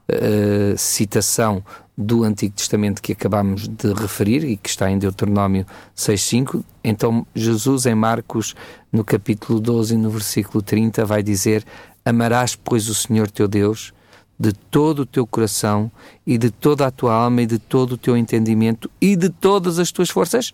uh, 0.09 0.77
citação 0.77 1.63
do 1.97 2.23
Antigo 2.23 2.55
Testamento 2.55 3.01
que 3.01 3.11
acabamos 3.11 3.67
de 3.67 3.93
referir 3.93 4.43
e 4.43 4.57
que 4.57 4.69
está 4.69 4.89
em 4.89 4.97
Deuteronômio 4.97 5.65
6.5, 5.95 6.63
então 6.83 7.25
Jesus 7.35 7.85
em 7.85 7.93
Marcos, 7.93 8.55
no 8.91 9.03
capítulo 9.03 9.59
12 9.59 9.93
e 9.93 9.97
no 9.97 10.09
versículo 10.09 10.63
30, 10.63 11.05
vai 11.05 11.21
dizer 11.21 11.65
Amarás, 12.03 12.55
pois, 12.55 12.89
o 12.89 12.95
Senhor 12.95 13.29
teu 13.29 13.47
Deus 13.47 13.93
de 14.39 14.53
todo 14.53 15.03
o 15.03 15.05
teu 15.05 15.27
coração 15.27 15.91
e 16.25 16.35
de 16.35 16.49
toda 16.49 16.87
a 16.87 16.91
tua 16.91 17.13
alma 17.13 17.43
e 17.43 17.45
de 17.45 17.59
todo 17.59 17.91
o 17.91 17.97
teu 17.97 18.17
entendimento 18.17 18.89
e 18.99 19.15
de 19.15 19.29
todas 19.29 19.77
as 19.77 19.91
tuas 19.91 20.09
forças. 20.09 20.51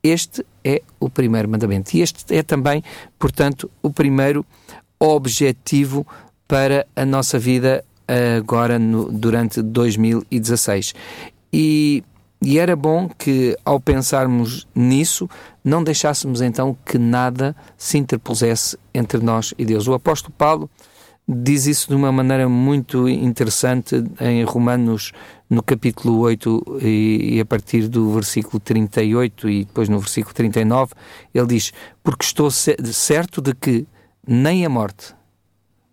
Este 0.00 0.46
é 0.62 0.82
o 1.00 1.10
primeiro 1.10 1.48
mandamento. 1.48 1.96
E 1.96 2.00
este 2.00 2.32
é 2.32 2.44
também, 2.44 2.84
portanto, 3.18 3.68
o 3.82 3.90
primeiro 3.90 4.46
objetivo 5.00 6.06
para 6.46 6.86
a 6.94 7.04
nossa 7.04 7.40
vida 7.40 7.84
agora 8.08 8.78
no, 8.78 9.10
durante 9.10 9.60
2016. 9.60 10.94
E, 11.52 12.02
e 12.42 12.58
era 12.58 12.74
bom 12.74 13.08
que, 13.08 13.56
ao 13.64 13.78
pensarmos 13.78 14.66
nisso, 14.74 15.28
não 15.62 15.84
deixássemos 15.84 16.40
então 16.40 16.76
que 16.84 16.98
nada 16.98 17.54
se 17.76 17.98
interpusesse 17.98 18.78
entre 18.94 19.20
nós 19.20 19.52
e 19.58 19.64
Deus. 19.64 19.86
O 19.86 19.94
apóstolo 19.94 20.34
Paulo 20.36 20.70
diz 21.28 21.66
isso 21.66 21.88
de 21.88 21.94
uma 21.94 22.10
maneira 22.10 22.48
muito 22.48 23.06
interessante 23.06 24.02
em 24.18 24.42
Romanos, 24.44 25.12
no 25.50 25.62
capítulo 25.62 26.18
8, 26.20 26.78
e, 26.82 27.40
a 27.40 27.44
partir 27.44 27.88
do 27.88 28.10
versículo 28.12 28.58
38 28.60 29.48
e 29.48 29.64
depois 29.64 29.88
no 29.88 29.98
versículo 29.98 30.34
39, 30.34 30.94
ele 31.34 31.46
diz: 31.46 31.72
Porque 32.02 32.24
estou 32.24 32.50
certo 32.50 33.42
de 33.42 33.54
que 33.54 33.86
nem 34.26 34.64
a 34.64 34.68
morte, 34.68 35.14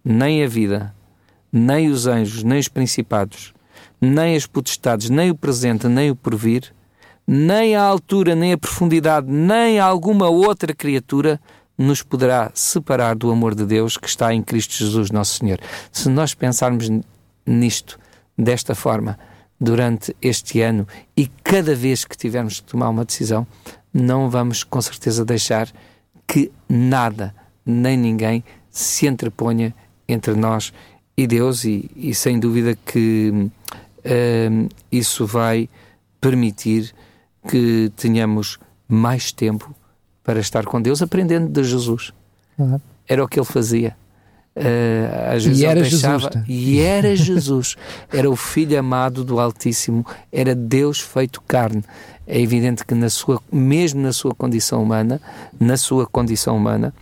nem 0.03 0.43
a 0.43 0.47
vida, 0.47 0.93
nem 1.57 1.87
os 1.87 2.05
anjos, 2.05 2.43
nem 2.43 2.59
os 2.59 2.67
principados, 2.67 3.53
nem 4.01 4.35
as 4.35 4.45
potestades, 4.45 5.09
nem 5.09 5.31
o 5.31 5.35
presente, 5.35 5.87
nem 5.87 6.11
o 6.11 6.15
porvir, 6.15 6.73
nem 7.25 7.77
a 7.77 7.81
altura, 7.81 8.35
nem 8.35 8.51
a 8.51 8.57
profundidade, 8.57 9.31
nem 9.31 9.79
alguma 9.79 10.27
outra 10.27 10.73
criatura 10.75 11.39
nos 11.77 12.03
poderá 12.03 12.51
separar 12.53 13.15
do 13.15 13.31
amor 13.31 13.55
de 13.55 13.65
Deus 13.65 13.95
que 13.95 14.07
está 14.07 14.33
em 14.33 14.43
Cristo 14.43 14.73
Jesus, 14.73 15.09
nosso 15.11 15.39
Senhor. 15.39 15.57
Se 15.93 16.09
nós 16.09 16.33
pensarmos 16.33 16.89
nisto 17.45 17.97
desta 18.37 18.75
forma 18.75 19.17
durante 19.59 20.13
este 20.21 20.59
ano 20.59 20.85
e 21.15 21.27
cada 21.41 21.73
vez 21.73 22.03
que 22.03 22.17
tivermos 22.17 22.59
que 22.59 22.67
tomar 22.67 22.89
uma 22.89 23.05
decisão, 23.05 23.47
não 23.93 24.29
vamos 24.29 24.61
com 24.61 24.81
certeza 24.81 25.23
deixar 25.23 25.71
que 26.27 26.51
nada 26.67 27.33
nem 27.65 27.95
ninguém 27.95 28.43
se 28.69 29.07
entreponha 29.07 29.73
entre 30.05 30.33
nós 30.33 30.73
e 31.17 31.27
Deus, 31.27 31.63
e, 31.63 31.89
e 31.95 32.13
sem 32.13 32.39
dúvida 32.39 32.77
que 32.85 33.31
uh, 33.31 34.69
isso 34.91 35.25
vai 35.25 35.69
permitir 36.19 36.93
que 37.47 37.91
tenhamos 37.95 38.59
mais 38.87 39.31
tempo 39.31 39.73
para 40.23 40.39
estar 40.39 40.65
com 40.65 40.81
Deus, 40.81 41.01
aprendendo 41.01 41.47
de 41.47 41.63
Jesus. 41.63 42.11
Uhum. 42.57 42.79
Era 43.07 43.23
o 43.23 43.27
que 43.27 43.39
ele 43.39 43.45
fazia. 43.45 43.95
Uh, 44.55 45.35
às 45.35 45.43
vezes 45.43 45.61
e 45.61 45.65
era 45.65 45.81
deixava, 45.81 46.19
Jesus. 46.19 46.33
Tá? 46.33 46.43
E 46.47 46.79
era 46.79 47.15
Jesus. 47.15 47.75
Era 48.11 48.29
o 48.29 48.35
Filho 48.35 48.77
amado 48.79 49.23
do 49.23 49.39
Altíssimo. 49.39 50.05
Era 50.31 50.55
Deus 50.55 50.99
feito 50.99 51.41
carne. 51.41 51.83
É 52.25 52.41
evidente 52.41 52.83
que 52.85 52.95
na 52.95 53.09
sua, 53.09 53.39
mesmo 53.51 54.01
na 54.01 54.11
sua 54.11 54.33
condição 54.33 54.81
humana, 54.81 55.21
na 55.59 55.77
sua 55.77 56.07
condição 56.07 56.57
humana, 56.57 56.93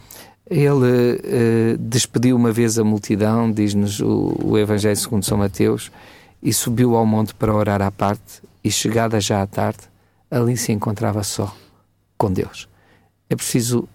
ele 0.50 1.13
uh, 1.73 1.77
despediu 1.77 2.35
uma 2.35 2.51
vez 2.51 2.77
a 2.77 2.83
multidão, 2.83 3.51
diz-nos 3.51 4.00
o, 4.00 4.38
o 4.43 4.57
Evangelho 4.57 4.95
segundo 4.95 5.23
São 5.23 5.38
Mateus, 5.38 5.91
e 6.41 6.53
subiu 6.53 6.95
ao 6.95 7.05
monte 7.05 7.33
para 7.33 7.53
orar 7.53 7.81
à 7.81 7.89
parte, 7.89 8.41
e 8.63 8.71
chegada 8.71 9.19
já 9.19 9.41
à 9.41 9.47
tarde, 9.47 9.81
ali 10.29 10.57
se 10.57 10.71
encontrava 10.71 11.23
só 11.23 11.55
com 12.17 12.31
Deus 12.31 12.67
é 13.33 13.35
preciso 13.35 13.88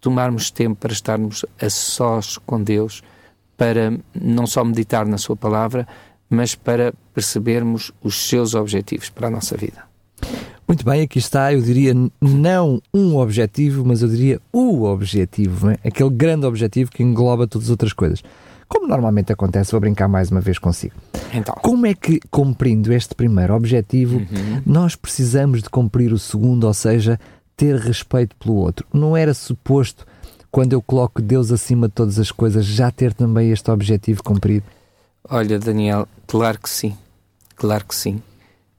tomarmos 0.00 0.50
tempo 0.50 0.76
para 0.76 0.92
estarmos 0.92 1.44
a 1.60 1.70
sós 1.70 2.38
com 2.38 2.62
Deus, 2.62 3.02
para 3.56 3.92
não 4.14 4.46
só 4.46 4.64
meditar 4.64 5.06
na 5.06 5.18
Sua 5.18 5.36
palavra, 5.36 5.86
mas 6.28 6.54
para 6.54 6.92
percebermos 7.14 7.92
os 8.02 8.28
seus 8.28 8.54
objetivos 8.54 9.10
para 9.10 9.28
a 9.28 9.30
nossa 9.30 9.56
vida. 9.56 9.89
Muito 10.70 10.84
bem, 10.84 11.02
aqui 11.02 11.18
está, 11.18 11.52
eu 11.52 11.60
diria 11.60 11.92
não 12.20 12.80
um 12.94 13.16
objetivo, 13.16 13.84
mas 13.84 14.02
eu 14.02 14.08
diria 14.08 14.40
o 14.52 14.84
objetivo, 14.84 15.70
é? 15.70 15.78
aquele 15.84 16.10
grande 16.10 16.46
objetivo 16.46 16.92
que 16.92 17.02
engloba 17.02 17.44
todas 17.48 17.66
as 17.66 17.70
outras 17.72 17.92
coisas. 17.92 18.22
Como 18.68 18.86
normalmente 18.86 19.32
acontece, 19.32 19.72
vou 19.72 19.80
brincar 19.80 20.06
mais 20.06 20.30
uma 20.30 20.40
vez 20.40 20.60
consigo. 20.60 20.94
Então. 21.34 21.56
Como 21.60 21.86
é 21.86 21.92
que, 21.92 22.20
cumprindo 22.30 22.92
este 22.92 23.16
primeiro 23.16 23.52
objetivo, 23.52 24.18
uhum. 24.18 24.62
nós 24.64 24.94
precisamos 24.94 25.60
de 25.60 25.68
cumprir 25.68 26.12
o 26.12 26.18
segundo, 26.20 26.68
ou 26.68 26.72
seja, 26.72 27.18
ter 27.56 27.74
respeito 27.74 28.36
pelo 28.36 28.54
outro. 28.54 28.86
Não 28.94 29.16
era 29.16 29.34
suposto, 29.34 30.06
quando 30.52 30.72
eu 30.72 30.80
coloco 30.80 31.20
Deus 31.20 31.50
acima 31.50 31.88
de 31.88 31.94
todas 31.94 32.16
as 32.16 32.30
coisas, 32.30 32.64
já 32.64 32.92
ter 32.92 33.12
também 33.12 33.50
este 33.50 33.68
objetivo 33.72 34.22
cumprido? 34.22 34.66
Olha, 35.28 35.58
Daniel, 35.58 36.06
claro 36.28 36.60
que 36.60 36.70
sim. 36.70 36.96
Claro 37.56 37.84
que 37.84 37.94
sim. 37.96 38.22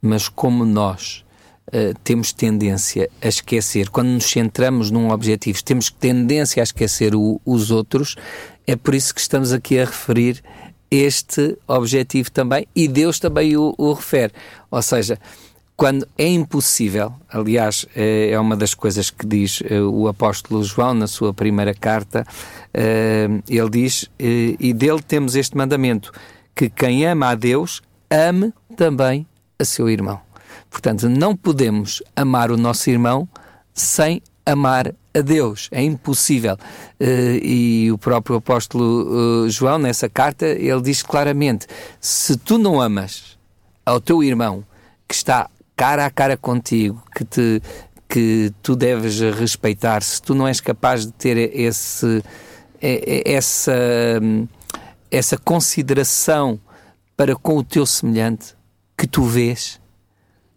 Mas 0.02 0.30
como 0.30 0.64
nós 0.64 1.26
uh, 1.68 1.94
temos 2.04 2.32
tendência 2.34 3.10
a 3.22 3.28
esquecer, 3.28 3.90
quando 3.90 4.10
nos 4.10 4.26
centramos 4.26 4.92
num 4.92 5.12
objetivo, 5.12 5.64
temos 5.64 5.90
tendência 5.90 6.62
a 6.62 6.64
esquecer 6.64 7.16
o, 7.16 7.40
os 7.46 7.72
outros, 7.72 8.16
é 8.66 8.76
por 8.76 8.96
isso 8.96 9.14
que 9.14 9.22
estamos 9.22 9.52
aqui 9.52 9.80
a 9.80 9.86
referir 9.86 10.42
este 10.90 11.58
objetivo 11.68 12.30
também 12.30 12.68
e 12.76 12.88
Deus 12.88 13.20
também 13.20 13.56
o, 13.56 13.74
o 13.78 13.94
refere. 13.94 14.34
Ou 14.70 14.82
seja, 14.82 15.18
quando 15.82 16.08
é 16.18 16.28
impossível, 16.28 17.12
aliás, 17.28 17.88
é, 17.96 18.30
é 18.30 18.40
uma 18.40 18.56
das 18.56 18.76
coisas 18.76 19.10
que 19.10 19.26
diz 19.26 19.64
eh, 19.66 19.82
o 19.82 20.08
apóstolo 20.08 20.64
João 20.64 20.94
na 20.94 21.08
sua 21.08 21.34
primeira 21.34 21.74
carta, 21.74 22.24
eh, 22.72 23.28
ele 23.50 23.70
diz, 23.70 24.08
eh, 24.20 24.56
e 24.60 24.74
dele 24.74 25.02
temos 25.02 25.36
este 25.36 25.58
mandamento, 25.58 26.12
que 26.54 26.70
quem 26.70 27.06
ama 27.08 27.30
a 27.30 27.36
Deus, 27.36 27.82
ame 28.12 28.54
também 28.76 29.26
a 29.58 29.66
seu 29.66 29.90
irmão. 29.90 30.31
Portanto, 30.72 31.10
não 31.10 31.36
podemos 31.36 32.02
amar 32.16 32.50
o 32.50 32.56
nosso 32.56 32.90
irmão 32.90 33.28
sem 33.74 34.24
amar 34.46 34.96
a 35.14 35.20
Deus. 35.20 35.68
É 35.70 35.84
impossível. 35.84 36.58
E 37.00 37.90
o 37.92 37.98
próprio 37.98 38.38
apóstolo 38.38 39.50
João, 39.50 39.78
nessa 39.78 40.10
carta, 40.10 40.46
ele 40.46 40.82
diz 40.82 41.04
claramente: 41.04 41.68
se 42.00 42.38
tu 42.38 42.58
não 42.58 42.80
amas 42.80 43.38
ao 43.86 44.00
teu 44.00 44.24
irmão 44.24 44.64
que 45.06 45.14
está 45.14 45.50
cara 45.76 46.06
a 46.06 46.10
cara 46.10 46.38
contigo, 46.38 47.04
que 47.14 47.26
te 47.26 47.62
que 48.08 48.52
tu 48.62 48.76
deves 48.76 49.20
respeitar, 49.20 50.04
se 50.04 50.22
tu 50.22 50.34
não 50.36 50.46
és 50.46 50.60
capaz 50.60 51.06
de 51.06 51.12
ter 51.12 51.38
esse 51.58 52.24
essa 52.82 53.74
essa 55.10 55.38
consideração 55.38 56.60
para 57.18 57.36
com 57.36 57.58
o 57.58 57.64
teu 57.64 57.86
semelhante 57.86 58.56
que 58.98 59.06
tu 59.06 59.24
vês, 59.24 59.81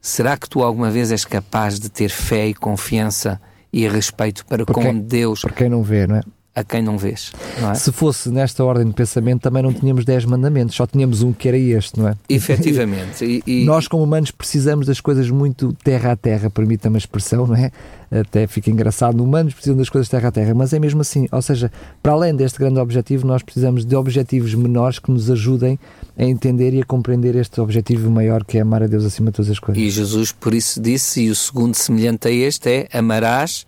será 0.05 0.37
que 0.37 0.47
tu 0.49 0.63
alguma 0.63 0.91
vez 0.91 1.11
és 1.11 1.25
capaz 1.25 1.81
de 1.81 1.89
ter 1.89 2.11
fé 2.11 2.49
e 2.49 2.55
confiança 2.55 3.41
e 3.73 3.89
respeito 3.89 4.45
para 4.45 4.67
porque, 4.67 4.83
com 4.83 4.99
Deus? 4.99 5.41
Para 5.41 5.53
quem 5.53 5.71
não 5.71 5.83
vê, 5.83 6.07
não 6.07 6.17
é? 6.17 6.21
a 6.55 6.63
quem 6.63 6.81
não 6.81 6.97
vês. 6.97 7.33
Não 7.61 7.73
é? 7.73 7.75
Se 7.75 7.91
fosse 7.91 8.31
nesta 8.31 8.63
ordem 8.63 8.87
de 8.87 8.93
pensamento, 8.93 9.43
também 9.43 9.63
não 9.63 9.73
tínhamos 9.73 10.05
dez 10.05 10.25
mandamentos, 10.25 10.77
só 10.77 10.87
tínhamos 10.87 11.21
um 11.21 11.33
que 11.33 11.49
era 11.49 11.59
este, 11.59 11.99
não 11.99 12.09
é? 12.09 12.15
Efetivamente. 12.29 13.25
E, 13.25 13.43
e... 13.45 13.65
Nós, 13.67 13.89
como 13.89 14.05
humanos, 14.05 14.31
precisamos 14.31 14.87
das 14.87 15.01
coisas 15.01 15.29
muito 15.31 15.73
terra 15.83 16.13
a 16.13 16.17
terra, 16.17 16.49
permita-me 16.49 16.97
a 16.97 16.99
expressão, 16.99 17.47
não 17.47 17.57
é? 17.57 17.73
Até 18.21 18.47
fica 18.47 18.71
engraçado, 18.71 19.23
humanos 19.23 19.55
precisam 19.55 19.77
das 19.77 19.89
coisas 19.89 20.09
terra 20.09 20.29
a 20.29 20.33
terra, 20.33 20.55
mas 20.55 20.73
é 20.73 20.79
mesmo 20.79 21.01
assim. 21.01 21.27
Ou 21.33 21.43
seja, 21.43 21.73
para 22.03 22.13
além 22.13 22.35
deste 22.35 22.59
grande 22.59 22.79
objetivo, 22.79 23.27
nós 23.27 23.43
precisamos 23.43 23.85
de 23.85 23.97
objetivos 23.97 24.55
menores 24.55 25.01
que 25.01 25.11
nos 25.11 25.29
ajudem 25.31 25.79
a 26.17 26.25
entender 26.25 26.73
e 26.75 26.81
a 26.81 26.85
compreender 26.85 27.35
este 27.35 27.61
objetivo 27.61 28.09
maior 28.11 28.45
que 28.45 28.57
é 28.59 28.61
amar 28.61 28.85
a 28.85 28.87
Deus 28.87 29.05
acima 29.05 29.31
de 29.31 29.37
todas 29.37 29.51
as 29.51 29.59
coisas. 29.59 29.83
E 29.83 29.91
Jesus, 29.91 30.31
por 30.31 30.55
isso, 30.55 30.81
disse, 30.81 31.23
e 31.23 31.31
o 31.31 31.35
segundo 31.35 31.75
semelhante 31.75 32.29
a 32.29 32.31
este 32.31 32.71
é: 32.71 32.89
amarás 32.97 33.67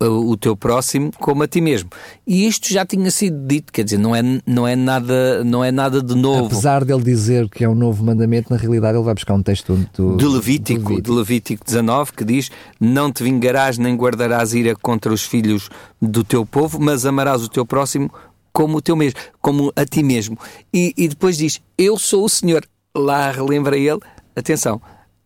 o 0.00 0.36
teu 0.36 0.56
próximo 0.56 1.10
como 1.18 1.42
a 1.42 1.48
ti 1.48 1.60
mesmo. 1.60 1.88
E 2.26 2.46
isto 2.46 2.72
já 2.72 2.84
tinha 2.84 3.10
sido 3.10 3.46
dito, 3.46 3.72
quer 3.72 3.84
dizer, 3.84 3.98
não 3.98 4.14
é, 4.14 4.20
não 4.46 4.68
é, 4.68 4.76
nada, 4.76 5.42
não 5.42 5.64
é 5.64 5.72
nada 5.72 6.02
de 6.02 6.14
novo. 6.14 6.46
Apesar 6.46 6.84
dele 6.84 7.02
dizer 7.02 7.48
que 7.48 7.64
é 7.64 7.68
um 7.68 7.74
novo 7.74 8.04
mandamento, 8.04 8.52
na 8.52 8.58
realidade 8.58 8.96
ele 8.96 9.04
vai 9.04 9.14
buscar 9.14 9.34
um 9.34 9.42
texto 9.42 9.74
do, 9.94 10.16
de, 10.16 10.26
Levítico, 10.26 10.80
do 10.80 10.88
Levítico. 10.88 11.02
de 11.02 11.10
Levítico 11.10 11.64
19, 11.64 12.12
que 12.12 12.24
diz: 12.24 12.50
Não 12.78 13.10
te 13.10 13.22
vingarás 13.22 13.78
nem 13.78 13.96
guardarás 13.96 14.52
ira 14.52 14.76
contra 14.76 15.12
os 15.12 15.22
filhos 15.22 15.70
do 16.00 16.22
teu 16.22 16.44
povo, 16.44 16.78
mas 16.78 17.06
amarás 17.06 17.42
o 17.42 17.48
teu 17.48 17.64
próximo 17.64 18.10
como 18.52 18.78
o 18.78 18.82
teu 18.82 18.96
mesmo, 18.96 19.18
como 19.40 19.72
a 19.74 19.84
ti 19.84 20.02
mesmo. 20.02 20.38
E, 20.72 20.92
e 20.96 21.08
depois 21.08 21.38
diz: 21.38 21.60
Eu 21.78 21.98
sou 21.98 22.24
o 22.24 22.28
Senhor. 22.28 22.64
Lá 22.94 23.30
relembra 23.30 23.76
ele, 23.76 24.00
atenção, 24.34 24.80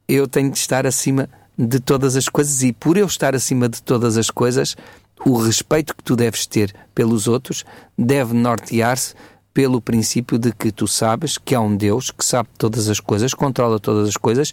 eu 0.09 0.27
tenho 0.27 0.51
de 0.51 0.59
estar 0.59 0.85
acima 0.89 1.29
de 1.67 1.79
todas 1.79 2.17
as 2.17 2.29
coisas 2.29 2.63
e 2.63 2.73
por 2.73 2.97
eu 2.97 3.07
estar 3.07 3.35
acima 3.35 3.69
de 3.69 3.83
todas 3.83 4.17
as 4.17 4.31
coisas, 4.31 4.77
o 5.25 5.37
respeito 5.37 5.95
que 5.95 6.03
tu 6.03 6.17
deves 6.17 6.47
ter 6.47 6.75
pelos 6.95 7.29
outros 7.29 7.65
deve 7.97 8.35
nortear-se 8.35 9.15
pelo 9.53 9.81
princípio 9.81 10.39
de 10.39 10.53
que 10.53 10.73
tu 10.73 10.87
sabes 10.87 11.37
que 11.37 11.55
há 11.55 11.61
um 11.61 11.77
Deus 11.77 12.11
que 12.11 12.25
sabe 12.25 12.49
todas 12.57 12.89
as 12.89 13.01
coisas, 13.01 13.35
controla 13.35 13.79
todas 13.79 14.09
as 14.09 14.17
coisas 14.17 14.53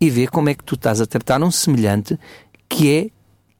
e 0.00 0.10
vê 0.10 0.26
como 0.26 0.48
é 0.48 0.54
que 0.54 0.64
tu 0.64 0.74
estás 0.74 1.00
a 1.00 1.06
tratar 1.06 1.42
um 1.42 1.50
semelhante 1.50 2.18
que 2.68 2.96
é 2.96 3.10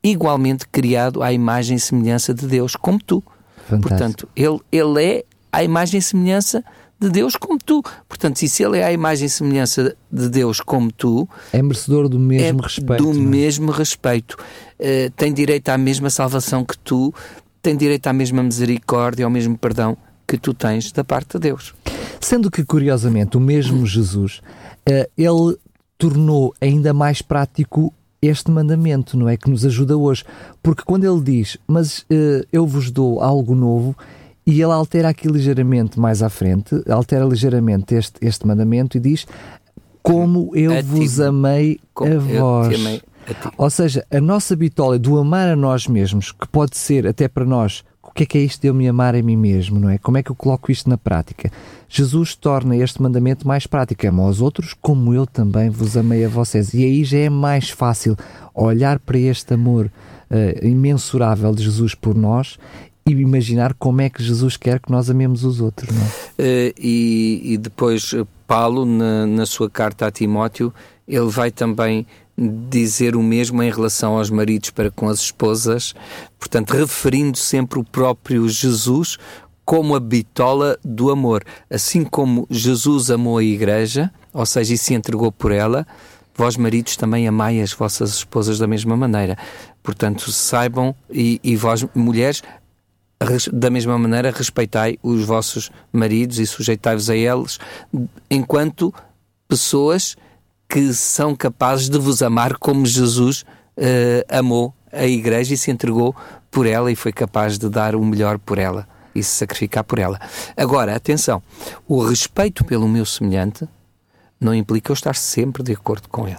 igualmente 0.03 0.67
criado 0.67 1.23
à 1.23 1.33
imagem 1.33 1.77
e 1.77 1.81
semelhança 1.81 2.33
de 2.33 2.47
Deus, 2.47 2.75
como 2.75 2.99
tu. 2.99 3.23
Fantástico. 3.69 3.89
Portanto, 3.89 4.29
ele, 4.35 4.61
ele 4.73 5.05
é 5.05 5.25
a 5.53 5.63
imagem 5.63 5.99
e 5.99 6.03
semelhança 6.03 6.65
de 7.01 7.09
Deus 7.09 7.37
como 7.37 7.59
tu. 7.59 7.83
Portanto, 8.09 8.39
se 8.39 8.63
ele 8.63 8.79
é 8.79 8.85
a 8.85 8.93
imagem 8.93 9.27
e 9.27 9.31
semelhança 9.31 9.97
de 10.11 10.29
Deus 10.29 10.61
como 10.61 10.91
tu, 10.91 11.29
é 11.53 11.63
merecedor 11.63 12.09
do 12.09 12.19
mesmo 12.19 12.61
é 12.61 12.63
respeito. 12.63 13.03
Do 13.03 13.11
é? 13.11 13.15
mesmo 13.15 13.71
respeito. 13.71 14.37
Uh, 14.79 15.11
tem 15.17 15.33
direito 15.33 15.69
à 15.69 15.79
mesma 15.79 16.11
salvação 16.11 16.65
que 16.65 16.77
tu, 16.79 17.15
tem 17.63 17.77
direito 17.77 18.07
à 18.07 18.13
mesma 18.13 18.43
misericórdia, 18.43 19.25
ao 19.25 19.31
mesmo 19.31 19.57
perdão 19.57 19.97
que 20.27 20.37
tu 20.37 20.53
tens 20.53 20.93
da 20.93 21.05
parte 21.05 21.39
de 21.39 21.41
Deus. 21.41 21.75
Sendo 22.21 22.51
que, 22.51 22.65
curiosamente, 22.65 23.37
o 23.37 23.41
mesmo 23.41 23.87
Jesus, 23.87 24.41
uh, 24.89 25.09
ele 25.17 25.57
tornou 25.97 26.55
ainda 26.61 26.93
mais 26.93 27.23
prático 27.23 27.93
este 28.21 28.51
mandamento, 28.51 29.17
não 29.17 29.29
é? 29.29 29.37
Que 29.37 29.49
nos 29.49 29.65
ajuda 29.65 29.97
hoje. 29.97 30.25
Porque 30.63 30.83
quando 30.85 31.05
ele 31.05 31.21
diz, 31.21 31.57
mas 31.67 32.01
uh, 32.01 32.47
eu 32.53 32.67
vos 32.67 32.91
dou 32.91 33.21
algo 33.21 33.55
novo, 33.55 33.97
e 34.49 34.63
ele 34.63 34.73
altera 34.73 35.11
aqui 35.11 35.29
ligeiramente 35.29 36.01
mais 36.01 36.23
à 36.23 36.31
frente, 36.31 36.75
altera 36.89 37.27
ligeiramente 37.27 37.95
este, 37.95 38.15
este 38.23 38.47
mandamento 38.47 38.97
e 38.97 39.01
diz: 39.01 39.27
Como 40.03 40.57
eu 40.57 40.75
a 40.75 40.81
vos 40.81 41.17
ti, 41.17 41.23
amei 41.23 41.79
a 41.95 42.19
vós. 42.19 42.75
Amei 42.75 43.03
a 43.29 43.53
Ou 43.59 43.69
seja, 43.69 44.07
a 44.11 44.19
nossa 44.23 44.57
vitória 44.57 44.99
do 44.99 45.19
amar 45.19 45.49
a 45.49 45.55
nós 45.55 45.87
mesmos, 45.87 46.33
que 46.33 46.49
pode 46.49 46.79
ser 46.79 47.07
até 47.07 47.29
para 47.29 47.45
nós, 47.45 47.85
o 48.03 48.11
que 48.11 48.23
é 48.23 48.27
que 48.27 48.39
é 48.39 48.41
isto 48.41 48.63
de 48.63 48.69
eu 48.69 48.75
me 48.75 48.89
amar 48.89 49.15
a 49.15 49.23
mim 49.23 49.37
mesmo, 49.37 49.79
não 49.79 49.91
é? 49.91 49.99
Como 49.99 50.17
é 50.17 50.23
que 50.23 50.31
eu 50.31 50.35
coloco 50.35 50.73
isto 50.73 50.89
na 50.89 50.97
prática? 50.97 51.53
Jesus 51.87 52.35
torna 52.35 52.75
este 52.75 53.03
mandamento 53.03 53.47
mais 53.47 53.67
prático. 53.67 54.07
Amo 54.07 54.23
aos 54.23 54.41
outros 54.41 54.73
como 54.73 55.13
eu 55.13 55.27
também 55.27 55.69
vos 55.69 55.95
amei 55.95 56.25
a 56.25 56.29
vocês. 56.29 56.73
E 56.73 56.83
aí 56.83 57.05
já 57.05 57.19
é 57.19 57.29
mais 57.29 57.69
fácil 57.69 58.17
olhar 58.55 58.99
para 58.99 59.19
este 59.19 59.53
amor 59.53 59.91
uh, 60.31 60.67
imensurável 60.67 61.55
de 61.55 61.65
Jesus 61.65 61.95
por 61.95 62.15
nós 62.15 62.59
e 63.09 63.23
imaginar 63.23 63.75
como 63.75 64.01
é 64.01 64.11
que 64.11 64.23
Jesus 64.23 64.57
quer 64.57 64.81
que 64.81 64.91
nós 64.91 65.09
amemos 65.11 65.45
os 65.45 65.61
outros. 65.61 65.95
Não 65.95 66.03
é? 66.03 66.07
Uh, 66.07 66.75
e, 66.79 67.41
e, 67.45 67.57
depois 67.57 68.13
eh, 68.15 68.25
Paulo, 68.47 68.85
na, 68.85 69.27
na 69.27 69.47
sua 69.47 69.69
carta 69.69 70.07
a 70.07 70.11
Timóteo, 70.11 70.73
ele 71.07 71.29
vai 71.29 71.51
também 71.51 72.07
dizer 72.71 73.17
o 73.17 73.23
mesmo 73.23 73.63
em 73.63 73.71
relação 73.71 74.17
aos 74.17 74.31
maridos 74.31 74.71
para 74.71 74.91
com 74.91 75.09
as 75.09 75.21
esposas, 75.21 75.95
portanto, 76.39 76.71
referindo 76.71 77.37
sempre 77.37 77.81
o 77.81 77.85
próprio 77.85 78.49
Jesus 78.49 79.19
como 79.65 79.97
a 79.97 80.01
bitola 80.01 80.79
do 80.85 81.11
amor. 81.11 81.45
Assim 81.69 82.05
como 82.05 82.47
Jesus 82.49 83.11
amou 83.11 83.39
a 83.39 83.45
igreja, 83.45 84.11
ou 84.33 84.47
seja, 84.47 84.73
e 84.73 84.79
se 84.79 84.95
entregou 84.95 85.33
por 85.33 85.51
ela, 85.51 85.87
vós 86.35 86.57
maridos 86.57 86.97
também 86.97 87.27
amai 87.27 87.61
as 87.61 87.73
vossas 87.73 88.15
esposas 88.15 88.59
da 88.59 88.67
mesma 88.67 88.97
maneira. 88.97 89.37
Portanto, 89.83 90.31
saibam, 90.31 90.95
e, 91.11 91.41
e 91.43 91.57
vós 91.57 91.85
mulheres, 91.95 92.43
da 93.53 93.69
mesma 93.69 93.99
maneira, 93.99 94.31
respeitai 94.31 94.99
os 95.03 95.25
vossos 95.25 95.71
maridos 95.93 96.39
e 96.39 96.47
sujeitai-vos 96.47 97.11
a 97.11 97.17
eles, 97.17 97.59
enquanto 98.31 98.95
pessoas 99.49 100.17
que 100.69 100.93
são 100.93 101.35
capazes 101.35 101.89
de 101.89 101.99
vos 101.99 102.23
amar 102.23 102.57
como 102.59 102.87
Jesus 102.87 103.43
uh, 103.77 104.25
amou 104.29 104.75
a 104.93 105.07
Igreja 105.07 105.55
e 105.55 105.57
se 105.57 105.71
entregou 105.71 106.15
por 106.51 106.67
ela 106.67 106.93
e 106.93 106.97
foi 106.97 107.13
capaz 107.13 107.59
de 107.59 107.69
dar 107.69 107.95
o 107.95 108.05
melhor 108.05 108.39
por 108.39 108.59
ela 108.59 108.87
e 109.15 109.23
se 109.23 109.31
sacrificar 109.31 109.83
por 109.83 109.99
ela. 109.99 110.21
Agora, 110.57 110.95
atenção, 110.95 111.43
o 111.87 112.03
respeito 112.05 112.65
pelo 112.65 112.89
meu 112.89 113.05
semelhante 113.05 113.69
não 114.41 114.55
implica 114.55 114.93
eu 114.93 114.95
estar 114.95 115.17
sempre 115.17 115.63
de 115.63 115.73
acordo 115.73 116.09
com 116.09 116.29
ele. 116.29 116.37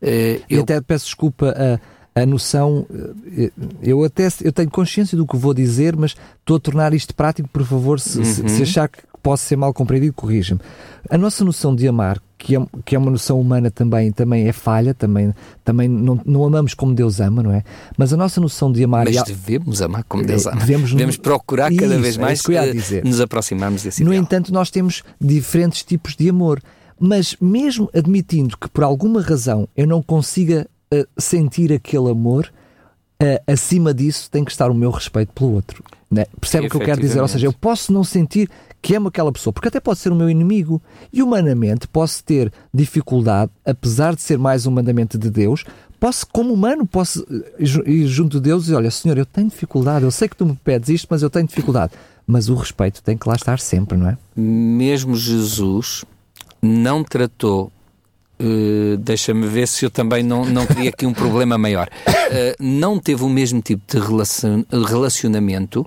Uh, 0.00 0.44
eu... 0.48 0.62
até 0.62 0.80
peço 0.80 1.06
desculpa 1.06 1.50
a 1.50 1.97
a 2.22 2.26
noção, 2.26 2.86
eh, 3.36 3.50
eu 3.82 4.04
até 4.04 4.28
eu 4.42 4.52
tenho 4.52 4.70
consciência 4.70 5.16
do 5.16 5.26
que 5.26 5.36
vou 5.36 5.52
dizer, 5.52 5.96
mas 5.96 6.14
estou 6.40 6.56
a 6.56 6.60
tornar 6.60 6.94
isto 6.94 7.14
prático, 7.14 7.48
por 7.48 7.64
favor, 7.64 8.00
se, 8.00 8.18
uhum. 8.18 8.48
se, 8.48 8.62
achar 8.62 8.88
que 8.88 8.98
posso 9.22 9.44
ser 9.44 9.56
mal 9.56 9.72
compreendido, 9.74 10.12
corrija-me. 10.12 10.60
A 11.10 11.18
nossa 11.18 11.44
noção 11.44 11.74
de 11.74 11.86
amar, 11.86 12.20
que 12.36 12.56
é, 12.56 12.66
que 12.84 12.94
é 12.94 12.98
uma 12.98 13.10
noção 13.10 13.40
humana 13.40 13.70
também, 13.70 14.10
também 14.12 14.48
é 14.48 14.52
falha, 14.52 14.94
também, 14.94 15.34
também 15.64 15.88
não, 15.88 16.20
não 16.24 16.44
amamos 16.44 16.74
como 16.74 16.94
Deus 16.94 17.20
ama, 17.20 17.42
não 17.42 17.52
é? 17.52 17.62
Mas 17.96 18.12
a 18.12 18.16
nossa 18.16 18.40
noção 18.40 18.72
de 18.72 18.82
amar... 18.84 19.04
Mas 19.04 19.16
e... 19.16 19.24
devemos 19.24 19.82
amar 19.82 20.04
como 20.04 20.24
Deus 20.24 20.46
ama. 20.46 20.56
Devemos, 20.56 20.90
devemos 20.92 21.16
procurar 21.16 21.70
cada 21.74 21.94
Isso, 21.94 22.02
vez 22.02 22.16
é 22.16 22.20
mais 22.20 22.42
é 22.48 23.02
nos 23.02 23.20
aproximarmos 23.20 23.82
desse 23.82 24.02
No 24.02 24.10
ideal. 24.10 24.22
entanto, 24.22 24.52
nós 24.52 24.70
temos 24.70 25.02
diferentes 25.20 25.82
tipos 25.82 26.14
de 26.16 26.28
amor. 26.28 26.62
Mas 27.00 27.36
mesmo 27.40 27.88
admitindo 27.94 28.56
que 28.56 28.68
por 28.68 28.82
alguma 28.82 29.22
razão 29.22 29.68
eu 29.76 29.86
não 29.86 30.02
consiga 30.02 30.66
uh, 30.92 31.06
sentir 31.18 31.72
aquele 31.72 32.10
amor, 32.10 32.50
uh, 33.22 33.52
acima 33.52 33.92
disso 33.92 34.30
tem 34.30 34.44
que 34.44 34.50
estar 34.50 34.70
o 34.70 34.74
meu 34.74 34.90
respeito 34.90 35.32
pelo 35.32 35.52
outro. 35.52 35.82
Né? 36.10 36.24
Percebe 36.40 36.66
o 36.66 36.70
que 36.70 36.76
eu 36.76 36.80
quero 36.80 37.00
dizer? 37.00 37.20
Ou 37.20 37.28
seja, 37.28 37.46
eu 37.46 37.52
posso 37.52 37.92
não 37.92 38.02
sentir 38.02 38.48
que 38.80 38.94
amo 38.94 39.08
aquela 39.08 39.32
pessoa, 39.32 39.52
porque 39.52 39.68
até 39.68 39.80
pode 39.80 39.98
ser 39.98 40.10
o 40.12 40.14
meu 40.14 40.30
inimigo. 40.30 40.80
E 41.12 41.22
humanamente 41.22 41.86
posso 41.86 42.22
ter 42.24 42.52
dificuldade, 42.72 43.50
apesar 43.64 44.14
de 44.14 44.22
ser 44.22 44.38
mais 44.38 44.66
um 44.66 44.70
mandamento 44.70 45.18
de 45.18 45.30
Deus, 45.30 45.64
posso, 45.98 46.26
como 46.26 46.54
humano, 46.54 46.86
posso 46.86 47.26
ir 47.58 48.06
junto 48.06 48.38
de 48.38 48.44
Deus 48.44 48.62
e 48.62 48.64
dizer, 48.66 48.76
olha, 48.76 48.90
Senhor, 48.90 49.18
eu 49.18 49.26
tenho 49.26 49.48
dificuldade, 49.48 50.04
eu 50.04 50.10
sei 50.10 50.28
que 50.28 50.36
tu 50.36 50.46
me 50.46 50.56
pedes 50.56 50.88
isto, 50.88 51.08
mas 51.10 51.22
eu 51.22 51.30
tenho 51.30 51.46
dificuldade. 51.46 51.92
Mas 52.26 52.48
o 52.48 52.54
respeito 52.54 53.02
tem 53.02 53.16
que 53.16 53.28
lá 53.28 53.34
estar 53.34 53.58
sempre, 53.58 53.96
não 53.96 54.08
é? 54.08 54.18
Mesmo 54.36 55.16
Jesus 55.16 56.04
não 56.60 57.02
tratou 57.02 57.72
Uh, 58.40 58.96
deixa-me 58.98 59.48
ver 59.48 59.66
se 59.66 59.84
eu 59.84 59.90
também 59.90 60.22
não, 60.22 60.44
não 60.44 60.64
queria 60.64 60.90
aqui 60.90 61.04
um 61.04 61.12
problema 61.12 61.58
maior. 61.58 61.88
Uh, 62.08 62.54
não 62.60 62.98
teve 62.98 63.24
o 63.24 63.28
mesmo 63.28 63.60
tipo 63.60 63.82
de 63.86 63.98
relacion, 63.98 64.62
relacionamento 64.70 65.84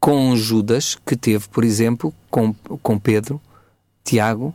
com 0.00 0.36
Judas 0.36 0.96
que 1.06 1.16
teve, 1.16 1.48
por 1.48 1.64
exemplo, 1.64 2.12
com, 2.30 2.52
com 2.82 2.98
Pedro, 2.98 3.40
Tiago 4.04 4.52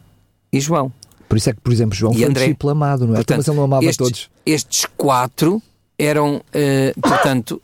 e 0.51 0.59
João. 0.59 0.91
Por 1.29 1.37
isso 1.37 1.49
é 1.49 1.53
que, 1.53 1.61
por 1.61 1.71
exemplo, 1.71 1.95
João 1.95 2.13
e 2.13 2.17
foi 2.17 2.25
André. 2.25 2.41
um 2.41 2.45
discípulo 2.47 2.71
amado, 2.71 3.07
não 3.07 3.13
é? 3.13 3.17
Portanto, 3.17 3.37
Mas 3.37 3.47
ele 3.47 3.57
não 3.57 3.63
amava 3.63 3.85
estes, 3.85 3.97
todos. 3.97 4.29
Estes 4.45 4.85
quatro 4.97 5.61
eram, 5.97 6.37
uh, 6.37 7.01
portanto, 7.01 7.61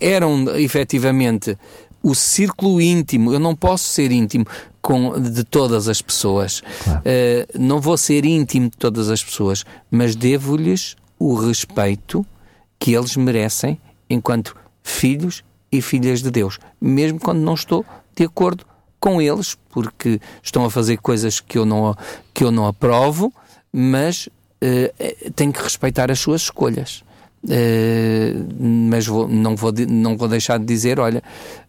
eram 0.00 0.56
efetivamente 0.56 1.56
o 2.02 2.14
círculo 2.14 2.80
íntimo. 2.80 3.32
Eu 3.32 3.38
não 3.38 3.54
posso 3.54 3.84
ser 3.88 4.10
íntimo 4.10 4.46
com, 4.82 5.18
de 5.18 5.44
todas 5.44 5.88
as 5.88 6.02
pessoas. 6.02 6.62
Claro. 6.82 7.00
Uh, 7.00 7.58
não 7.58 7.80
vou 7.80 7.96
ser 7.96 8.26
íntimo 8.26 8.68
de 8.68 8.76
todas 8.76 9.08
as 9.08 9.22
pessoas, 9.22 9.64
mas 9.90 10.16
devo-lhes 10.16 10.96
o 11.18 11.34
respeito 11.34 12.26
que 12.78 12.92
eles 12.92 13.16
merecem 13.16 13.80
enquanto 14.10 14.56
filhos 14.82 15.44
e 15.70 15.80
filhas 15.80 16.20
de 16.20 16.30
Deus, 16.30 16.58
mesmo 16.80 17.18
quando 17.20 17.38
não 17.38 17.54
estou 17.54 17.86
de 18.14 18.24
acordo 18.24 18.66
com 18.98 19.22
eles, 19.22 19.56
porque 19.70 20.20
estão 20.42 20.64
a 20.64 20.70
fazer 20.70 20.98
coisas 20.98 21.40
que 21.40 21.56
eu 21.56 21.64
não, 21.64 21.96
que 22.34 22.44
eu 22.44 22.50
não 22.50 22.66
aprovo, 22.66 23.32
mas 23.72 24.26
uh, 24.26 25.32
tenho 25.34 25.52
que 25.52 25.62
respeitar 25.62 26.10
as 26.10 26.18
suas 26.18 26.42
escolhas. 26.42 27.04
Uh, 27.44 28.46
mas 28.60 29.04
vou, 29.04 29.26
não, 29.26 29.56
vou, 29.56 29.72
não 29.88 30.16
vou 30.16 30.28
deixar 30.28 30.58
de 30.58 30.64
dizer: 30.64 31.00
olha, 31.00 31.22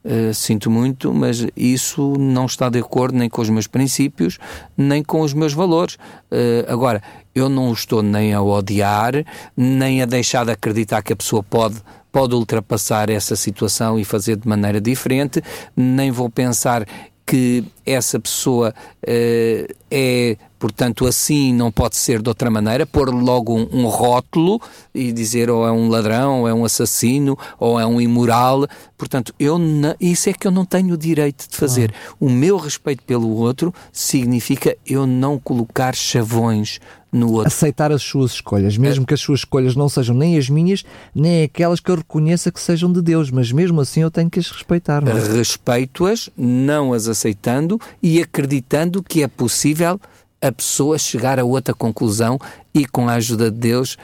uh, 0.06 0.34
sinto 0.34 0.70
muito, 0.70 1.12
mas 1.14 1.48
isso 1.56 2.14
não 2.18 2.46
está 2.46 2.70
de 2.70 2.80
acordo 2.80 3.18
nem 3.18 3.28
com 3.28 3.42
os 3.42 3.50
meus 3.50 3.66
princípios, 3.66 4.38
nem 4.78 5.04
com 5.04 5.22
os 5.22 5.34
meus 5.34 5.54
valores. 5.54 5.96
Uh, 6.32 6.66
agora, 6.68 7.02
eu 7.34 7.50
não 7.50 7.74
estou 7.74 8.04
nem 8.04 8.34
a 8.34 8.42
odiar, 8.42 9.26
nem 9.58 10.02
a 10.02 10.06
deixar 10.06 10.46
de 10.46 10.52
acreditar 10.52 11.02
que 11.02 11.14
a 11.14 11.16
pessoa 11.16 11.42
pode. 11.42 11.78
Pode 12.12 12.36
ultrapassar 12.36 13.10
essa 13.10 13.36
situação 13.36 13.98
e 13.98 14.06
fazer 14.06 14.36
de 14.36 14.48
maneira 14.48 14.80
diferente, 14.80 15.42
nem 15.76 16.12
vou 16.12 16.30
pensar 16.30 16.86
que 17.34 17.66
essa 17.84 18.20
pessoa 18.20 18.76
uh, 19.02 19.76
é, 19.90 20.38
portanto, 20.60 21.08
assim 21.08 21.52
não 21.52 21.72
pode 21.72 21.96
ser 21.96 22.22
de 22.22 22.30
outra 22.30 22.52
maneira, 22.52 22.86
pôr 22.86 23.10
logo 23.10 23.58
um, 23.58 23.68
um, 23.74 23.88
rótulo 23.88 24.62
e 24.94 25.12
dizer 25.12 25.50
ou 25.50 25.66
é 25.68 25.72
um 25.72 25.90
ladrão, 25.90 26.42
ou 26.42 26.48
é 26.48 26.54
um 26.54 26.64
assassino, 26.64 27.36
ou 27.60 27.80
é 27.80 27.88
um 27.88 28.00
imoral. 28.00 28.68
Portanto, 28.96 29.34
eu 29.40 29.60
isso 30.00 30.30
é 30.30 30.34
que 30.34 30.46
eu 30.46 30.52
não 30.52 30.64
tenho 30.64 30.94
o 30.94 30.98
direito 30.98 31.50
de 31.50 31.58
fazer. 31.58 31.92
Ah. 31.92 32.14
O 32.20 32.30
meu 32.30 32.56
respeito 32.56 33.02
pelo 33.02 33.30
outro 33.30 33.74
significa 33.92 34.78
eu 34.86 35.08
não 35.08 35.40
colocar 35.40 35.96
chavões 35.96 36.80
no 37.14 37.32
outro. 37.32 37.48
Aceitar 37.48 37.92
as 37.92 38.02
suas 38.02 38.32
escolhas, 38.32 38.76
mesmo 38.76 39.04
é. 39.04 39.06
que 39.06 39.14
as 39.14 39.22
suas 39.22 39.42
escolhas 39.42 39.76
não 39.76 39.88
sejam 39.88 40.16
nem 40.16 40.38
as 40.38 40.50
minhas, 40.50 40.84
nem 41.14 41.44
aquelas 41.44 41.80
que 41.80 41.92
eu 41.92 41.96
reconheça 41.96 42.52
que 42.52 42.60
sejam 42.60 42.92
de 42.92 43.02
Deus, 43.02 43.30
mas 43.30 43.52
mesmo 43.52 43.80
assim 43.80 44.02
eu 44.02 44.10
tenho 44.10 44.30
que 44.30 44.40
as 44.40 44.50
respeitar. 44.50 45.08
É? 45.08 45.38
Respeito-as, 45.38 46.30
não 46.36 46.92
as 46.92 47.08
aceitando 47.08 47.80
e 48.02 48.20
acreditando 48.20 49.04
que 49.04 49.22
é 49.22 49.28
possível 49.28 50.00
a 50.42 50.52
pessoa 50.52 50.98
chegar 50.98 51.40
a 51.40 51.46
outra 51.46 51.74
conclusão 51.74 52.38
e, 52.74 52.86
com 52.86 53.08
a 53.08 53.14
ajuda 53.14 53.50
de 53.50 53.58
Deus, 53.58 53.98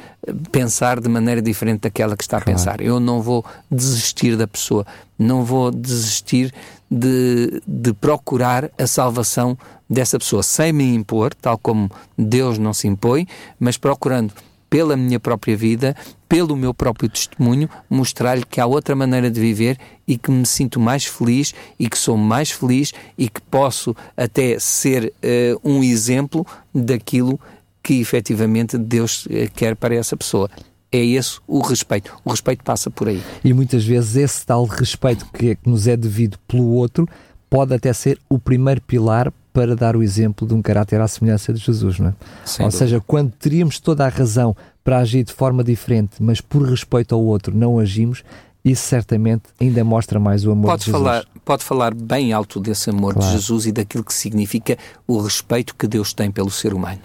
pensar 0.51 1.01
de 1.01 1.09
maneira 1.09 1.41
diferente 1.41 1.81
daquela 1.81 2.15
que 2.15 2.23
está 2.23 2.37
a 2.37 2.41
claro. 2.41 2.57
pensar. 2.57 2.81
Eu 2.81 2.97
não 2.97 3.21
vou 3.21 3.43
desistir 3.69 4.37
da 4.37 4.47
pessoa, 4.47 4.87
não 5.17 5.43
vou 5.43 5.69
desistir 5.69 6.53
de, 6.89 7.61
de 7.67 7.93
procurar 7.93 8.69
a 8.77 8.87
salvação 8.87 9.57
dessa 9.89 10.19
pessoa, 10.19 10.43
sem 10.43 10.71
me 10.71 10.93
impor, 10.93 11.33
tal 11.33 11.57
como 11.57 11.89
Deus 12.17 12.57
não 12.57 12.73
se 12.73 12.87
impõe, 12.87 13.27
mas 13.59 13.77
procurando 13.77 14.33
pela 14.69 14.95
minha 14.95 15.19
própria 15.19 15.57
vida, 15.57 15.95
pelo 16.27 16.55
meu 16.55 16.73
próprio 16.73 17.09
testemunho, 17.09 17.67
mostrar-lhe 17.89 18.45
que 18.45 18.61
há 18.61 18.65
outra 18.65 18.95
maneira 18.95 19.31
de 19.31 19.41
viver 19.41 19.77
e 20.07 20.17
que 20.17 20.29
me 20.29 20.45
sinto 20.45 20.79
mais 20.79 21.05
feliz 21.05 21.53
e 21.79 21.89
que 21.89 21.97
sou 21.97 22.15
mais 22.15 22.51
feliz 22.51 22.93
e 23.17 23.27
que 23.27 23.41
posso 23.41 23.95
até 24.15 24.59
ser 24.59 25.11
uh, 25.23 25.59
um 25.63 25.83
exemplo 25.83 26.45
daquilo 26.73 27.39
que 27.81 27.99
efetivamente 27.99 28.77
Deus 28.77 29.25
uh, 29.25 29.29
quer 29.55 29.75
para 29.75 29.95
essa 29.95 30.15
pessoa. 30.15 30.49
É 30.91 31.03
esse 31.03 31.39
o 31.47 31.61
respeito. 31.61 32.15
O 32.23 32.31
respeito 32.31 32.63
passa 32.63 32.89
por 32.89 33.07
aí. 33.07 33.21
E 33.43 33.53
muitas 33.53 33.83
vezes 33.85 34.15
esse 34.15 34.45
tal 34.45 34.65
respeito 34.65 35.25
que, 35.33 35.51
é, 35.51 35.55
que 35.55 35.69
nos 35.69 35.87
é 35.87 35.95
devido 35.95 36.37
pelo 36.47 36.65
outro 36.73 37.07
pode 37.49 37.73
até 37.73 37.91
ser 37.91 38.19
o 38.29 38.37
primeiro 38.37 38.81
pilar 38.81 39.31
para 39.51 39.75
dar 39.75 39.95
o 39.95 40.03
exemplo 40.03 40.47
de 40.47 40.53
um 40.53 40.61
caráter 40.61 41.01
à 41.01 41.07
semelhança 41.07 41.51
de 41.51 41.59
Jesus, 41.59 41.99
não 41.99 42.09
é? 42.09 42.13
Sem 42.45 42.65
Ou 42.65 42.69
dúvida. 42.69 42.85
seja, 42.85 43.03
quando 43.05 43.31
teríamos 43.31 43.79
toda 43.79 44.05
a 44.05 44.09
razão 44.09 44.55
para 44.83 44.99
agir 44.99 45.23
de 45.23 45.33
forma 45.33 45.63
diferente, 45.63 46.21
mas 46.21 46.39
por 46.39 46.61
respeito 46.61 47.15
ao 47.15 47.21
outro 47.21 47.55
não 47.55 47.79
agimos, 47.79 48.23
isso 48.63 48.87
certamente 48.87 49.43
ainda 49.59 49.83
mostra 49.83 50.19
mais 50.19 50.45
o 50.45 50.51
amor 50.51 50.67
pode 50.67 50.79
de 50.81 50.85
Jesus. 50.87 51.03
Falar, 51.03 51.25
pode 51.43 51.63
falar 51.63 51.93
bem 51.93 52.33
alto 52.33 52.59
desse 52.59 52.89
amor 52.89 53.13
claro. 53.13 53.27
de 53.27 53.35
Jesus 53.35 53.65
e 53.65 53.71
daquilo 53.71 54.03
que 54.03 54.13
significa 54.13 54.77
o 55.07 55.19
respeito 55.19 55.75
que 55.75 55.87
Deus 55.87 56.13
tem 56.13 56.29
pelo 56.29 56.51
ser 56.51 56.73
humano. 56.73 57.01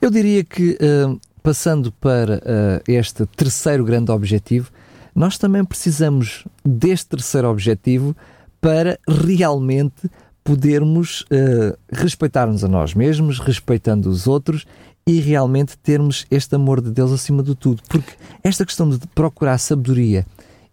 Eu 0.00 0.10
diria 0.10 0.44
que, 0.44 0.78
uh, 0.80 1.20
passando 1.42 1.92
para 1.92 2.36
uh, 2.36 2.82
este 2.86 3.26
terceiro 3.26 3.84
grande 3.84 4.10
objetivo, 4.10 4.70
nós 5.14 5.36
também 5.36 5.64
precisamos 5.64 6.44
deste 6.64 7.08
terceiro 7.08 7.50
objetivo 7.50 8.16
para 8.60 8.98
realmente 9.08 10.10
podermos 10.42 11.22
uh, 11.22 11.76
respeitar-nos 11.90 12.64
a 12.64 12.68
nós 12.68 12.94
mesmos, 12.94 13.38
respeitando 13.38 14.08
os 14.08 14.26
outros 14.26 14.66
e 15.06 15.20
realmente 15.20 15.76
termos 15.78 16.26
este 16.30 16.54
amor 16.54 16.80
de 16.80 16.90
Deus 16.90 17.12
acima 17.12 17.42
de 17.42 17.54
tudo. 17.54 17.82
Porque 17.88 18.12
esta 18.42 18.64
questão 18.64 18.88
de 18.88 18.98
procurar 19.14 19.58
sabedoria 19.58 20.26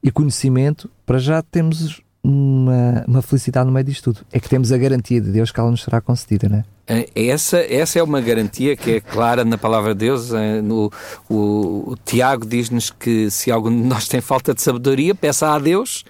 e 0.03 0.11
conhecimento, 0.11 0.89
para 1.05 1.17
já 1.17 1.41
temos 1.41 2.01
uma, 2.23 3.05
uma 3.07 3.21
felicidade 3.21 3.65
no 3.65 3.71
meio 3.71 3.85
disto 3.85 4.11
tudo. 4.13 4.25
É 4.31 4.39
que 4.39 4.49
temos 4.49 4.71
a 4.71 4.77
garantia 4.77 5.21
de 5.21 5.31
Deus 5.31 5.51
que 5.51 5.59
ela 5.59 5.71
nos 5.71 5.83
será 5.83 6.01
concedida, 6.01 6.49
não 6.49 6.57
é? 6.57 7.05
é 7.15 7.27
essa, 7.27 7.57
essa 7.57 7.99
é 7.99 8.03
uma 8.03 8.21
garantia 8.21 8.75
que 8.75 8.91
é 8.91 8.99
clara 8.99 9.45
na 9.45 9.57
palavra 9.57 9.93
de 9.93 10.05
Deus. 10.05 10.33
É, 10.33 10.61
no, 10.61 10.91
o, 11.29 11.91
o 11.91 11.97
Tiago 12.05 12.45
diz-nos 12.45 12.89
que 12.89 13.31
se 13.31 13.51
algum 13.51 13.69
de 13.69 13.87
nós 13.87 14.07
tem 14.07 14.21
falta 14.21 14.53
de 14.53 14.61
sabedoria, 14.61 15.15
peça 15.15 15.53
a 15.53 15.59
Deus 15.59 16.03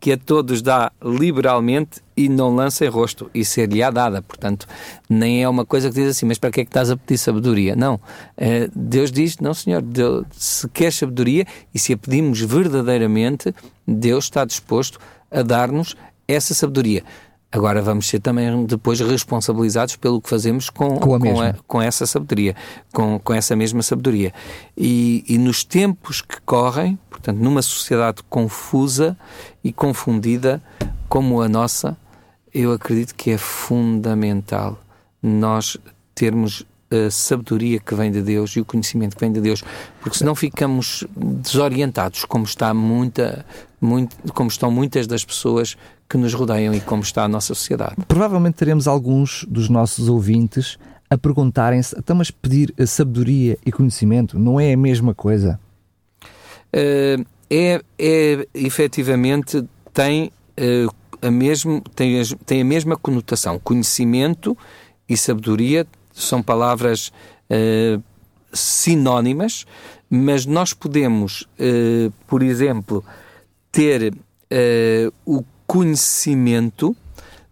que 0.00 0.12
a 0.12 0.16
todos 0.16 0.62
dá 0.62 0.90
liberalmente 1.04 2.00
e 2.16 2.28
não 2.28 2.54
lança 2.54 2.84
em 2.84 2.88
rosto, 2.88 3.30
e 3.34 3.44
ser-lhe-á 3.44 3.90
dada. 3.90 4.22
Portanto, 4.22 4.66
nem 5.08 5.42
é 5.42 5.48
uma 5.48 5.66
coisa 5.66 5.90
que 5.90 5.94
diz 5.94 6.08
assim, 6.08 6.24
mas 6.26 6.38
para 6.38 6.50
que 6.50 6.62
é 6.62 6.64
que 6.64 6.70
estás 6.70 6.90
a 6.90 6.96
pedir 6.96 7.18
sabedoria? 7.18 7.76
Não. 7.76 8.00
Eh, 8.36 8.68
Deus 8.74 9.12
diz, 9.12 9.38
não 9.38 9.52
senhor, 9.52 9.82
Deus, 9.82 10.24
se 10.32 10.68
quer 10.70 10.92
sabedoria 10.92 11.46
e 11.74 11.78
se 11.78 11.92
a 11.92 11.98
pedimos 11.98 12.40
verdadeiramente, 12.40 13.54
Deus 13.86 14.24
está 14.24 14.44
disposto 14.44 14.98
a 15.30 15.42
dar-nos 15.42 15.94
essa 16.26 16.54
sabedoria. 16.54 17.04
Agora 17.52 17.82
vamos 17.82 18.06
ser 18.06 18.20
também 18.20 18.64
depois 18.64 19.00
responsabilizados 19.00 19.96
pelo 19.96 20.20
que 20.20 20.28
fazemos 20.30 20.70
com, 20.70 20.96
com, 20.98 21.18
com, 21.18 21.40
a, 21.40 21.52
com 21.66 21.82
essa 21.82 22.06
sabedoria, 22.06 22.54
com, 22.92 23.18
com 23.18 23.34
essa 23.34 23.56
mesma 23.56 23.82
sabedoria. 23.82 24.32
E, 24.76 25.24
e 25.28 25.36
nos 25.36 25.64
tempos 25.64 26.20
que 26.20 26.40
correm, 26.42 26.96
portanto, 27.10 27.38
numa 27.38 27.60
sociedade 27.60 28.22
confusa 28.28 29.18
e 29.64 29.72
confundida 29.72 30.62
como 31.08 31.42
a 31.42 31.48
nossa, 31.48 31.96
eu 32.54 32.72
acredito 32.72 33.16
que 33.16 33.32
é 33.32 33.38
fundamental 33.38 34.78
nós 35.20 35.76
termos 36.14 36.64
a 36.90 37.10
sabedoria 37.10 37.78
que 37.78 37.94
vem 37.94 38.10
de 38.10 38.22
Deus 38.22 38.50
e 38.56 38.60
o 38.60 38.64
conhecimento 38.64 39.16
que 39.16 39.20
vem 39.20 39.32
de 39.32 39.40
Deus, 39.40 39.62
porque 40.00 40.18
senão 40.18 40.34
ficamos 40.34 41.04
desorientados, 41.16 42.24
como 42.24 42.44
está 42.44 42.74
muita, 42.74 43.44
muito, 43.80 44.16
como 44.34 44.48
estão 44.48 44.70
muitas 44.70 45.06
das 45.06 45.24
pessoas 45.24 45.76
que 46.08 46.18
nos 46.18 46.34
rodeiam 46.34 46.74
e 46.74 46.80
como 46.80 47.02
está 47.02 47.24
a 47.24 47.28
nossa 47.28 47.54
sociedade. 47.54 47.96
Provavelmente 48.06 48.54
teremos 48.54 48.86
alguns 48.86 49.44
dos 49.48 49.68
nossos 49.68 50.08
ouvintes 50.08 50.78
a 51.08 51.18
perguntarem-se, 51.18 51.96
então, 51.98 52.14
mas 52.14 52.30
pedir 52.30 52.72
sabedoria 52.86 53.58
e 53.66 53.72
conhecimento 53.72 54.38
não 54.38 54.60
é 54.60 54.72
a 54.72 54.76
mesma 54.76 55.12
coisa? 55.12 55.58
Uh, 56.72 57.26
é, 57.50 57.82
é, 57.98 58.48
efetivamente, 58.54 59.64
tem, 59.92 60.30
uh, 60.86 60.94
a 61.20 61.30
mesmo, 61.30 61.82
tem, 61.96 62.22
tem 62.46 62.60
a 62.60 62.64
mesma 62.64 62.96
conotação. 62.96 63.58
Conhecimento 63.58 64.56
e 65.08 65.16
sabedoria 65.16 65.84
são 66.12 66.40
palavras 66.40 67.10
uh, 67.50 68.00
sinónimas, 68.52 69.66
mas 70.08 70.46
nós 70.46 70.72
podemos, 70.72 71.46
por 72.26 72.42
exemplo, 72.42 73.04
ter 73.70 74.12
o 75.24 75.44
conhecimento 75.66 76.96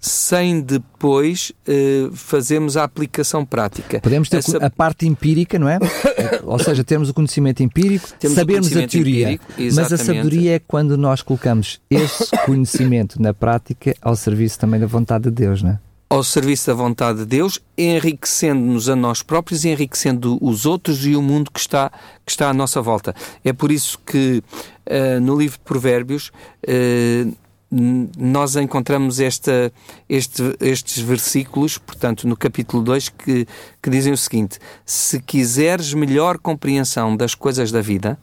sem 0.01 0.61
depois 0.61 1.53
uh, 1.67 2.15
fazermos 2.15 2.77
a 2.77 2.85
aplicação 2.85 3.45
prática. 3.45 4.01
Podemos 4.01 4.29
ter 4.29 4.39
Essa... 4.39 4.59
a 4.59 4.71
parte 4.71 5.07
empírica, 5.07 5.59
não 5.59 5.69
é? 5.69 5.79
Ou 6.45 6.59
seja, 6.59 6.85
termos 6.85 7.09
o 7.09 7.15
conhecimento 7.15 7.63
empírico, 7.63 8.09
temos 8.19 8.37
sabermos 8.37 8.77
a 8.77 8.87
teoria, 8.87 9.33
empírico, 9.33 9.75
mas 9.75 9.93
a 9.93 9.97
sabedoria 9.97 10.55
é 10.57 10.59
quando 10.59 10.97
nós 10.97 11.21
colocamos 11.21 11.81
esse 11.91 12.31
conhecimento 12.47 13.21
na 13.21 13.35
prática 13.35 13.95
ao 14.01 14.15
serviço 14.15 14.59
também 14.59 14.79
da 14.79 14.87
vontade 14.87 15.25
de 15.25 15.31
Deus, 15.31 15.63
não 15.63 15.71
é? 15.71 15.79
Ao 16.11 16.25
serviço 16.25 16.68
da 16.68 16.75
vontade 16.75 17.18
de 17.18 17.27
Deus, 17.27 17.61
enriquecendo-nos 17.77 18.88
a 18.88 18.97
nós 18.97 19.23
próprios 19.23 19.64
e 19.64 19.68
enriquecendo 19.68 20.38
os 20.40 20.64
outros 20.64 21.05
e 21.05 21.14
o 21.14 21.21
mundo 21.21 21.51
que 21.51 21.61
está, 21.61 21.90
que 22.25 22.33
está 22.33 22.49
à 22.49 22.55
nossa 22.55 22.81
volta. 22.81 23.14
É 23.44 23.53
por 23.53 23.71
isso 23.71 23.99
que 24.07 24.42
uh, 24.87 25.21
no 25.21 25.38
livro 25.38 25.59
de 25.59 25.64
Provérbios 25.64 26.33
uh, 26.66 27.37
nós 27.71 28.57
encontramos 28.57 29.21
esta, 29.21 29.71
este, 30.09 30.42
estes 30.61 31.03
versículos, 31.03 31.77
portanto, 31.77 32.27
no 32.27 32.37
capítulo 32.37 32.83
2, 32.83 33.11
que, 33.11 33.47
que 33.83 33.90
dizem 33.90 34.12
o 34.12 34.16
seguinte: 34.16 34.59
Se 34.87 35.21
quiseres 35.21 35.92
melhor 35.92 36.38
compreensão 36.38 37.14
das 37.14 37.35
coisas 37.35 37.71
da 37.71 37.83
vida 37.83 38.18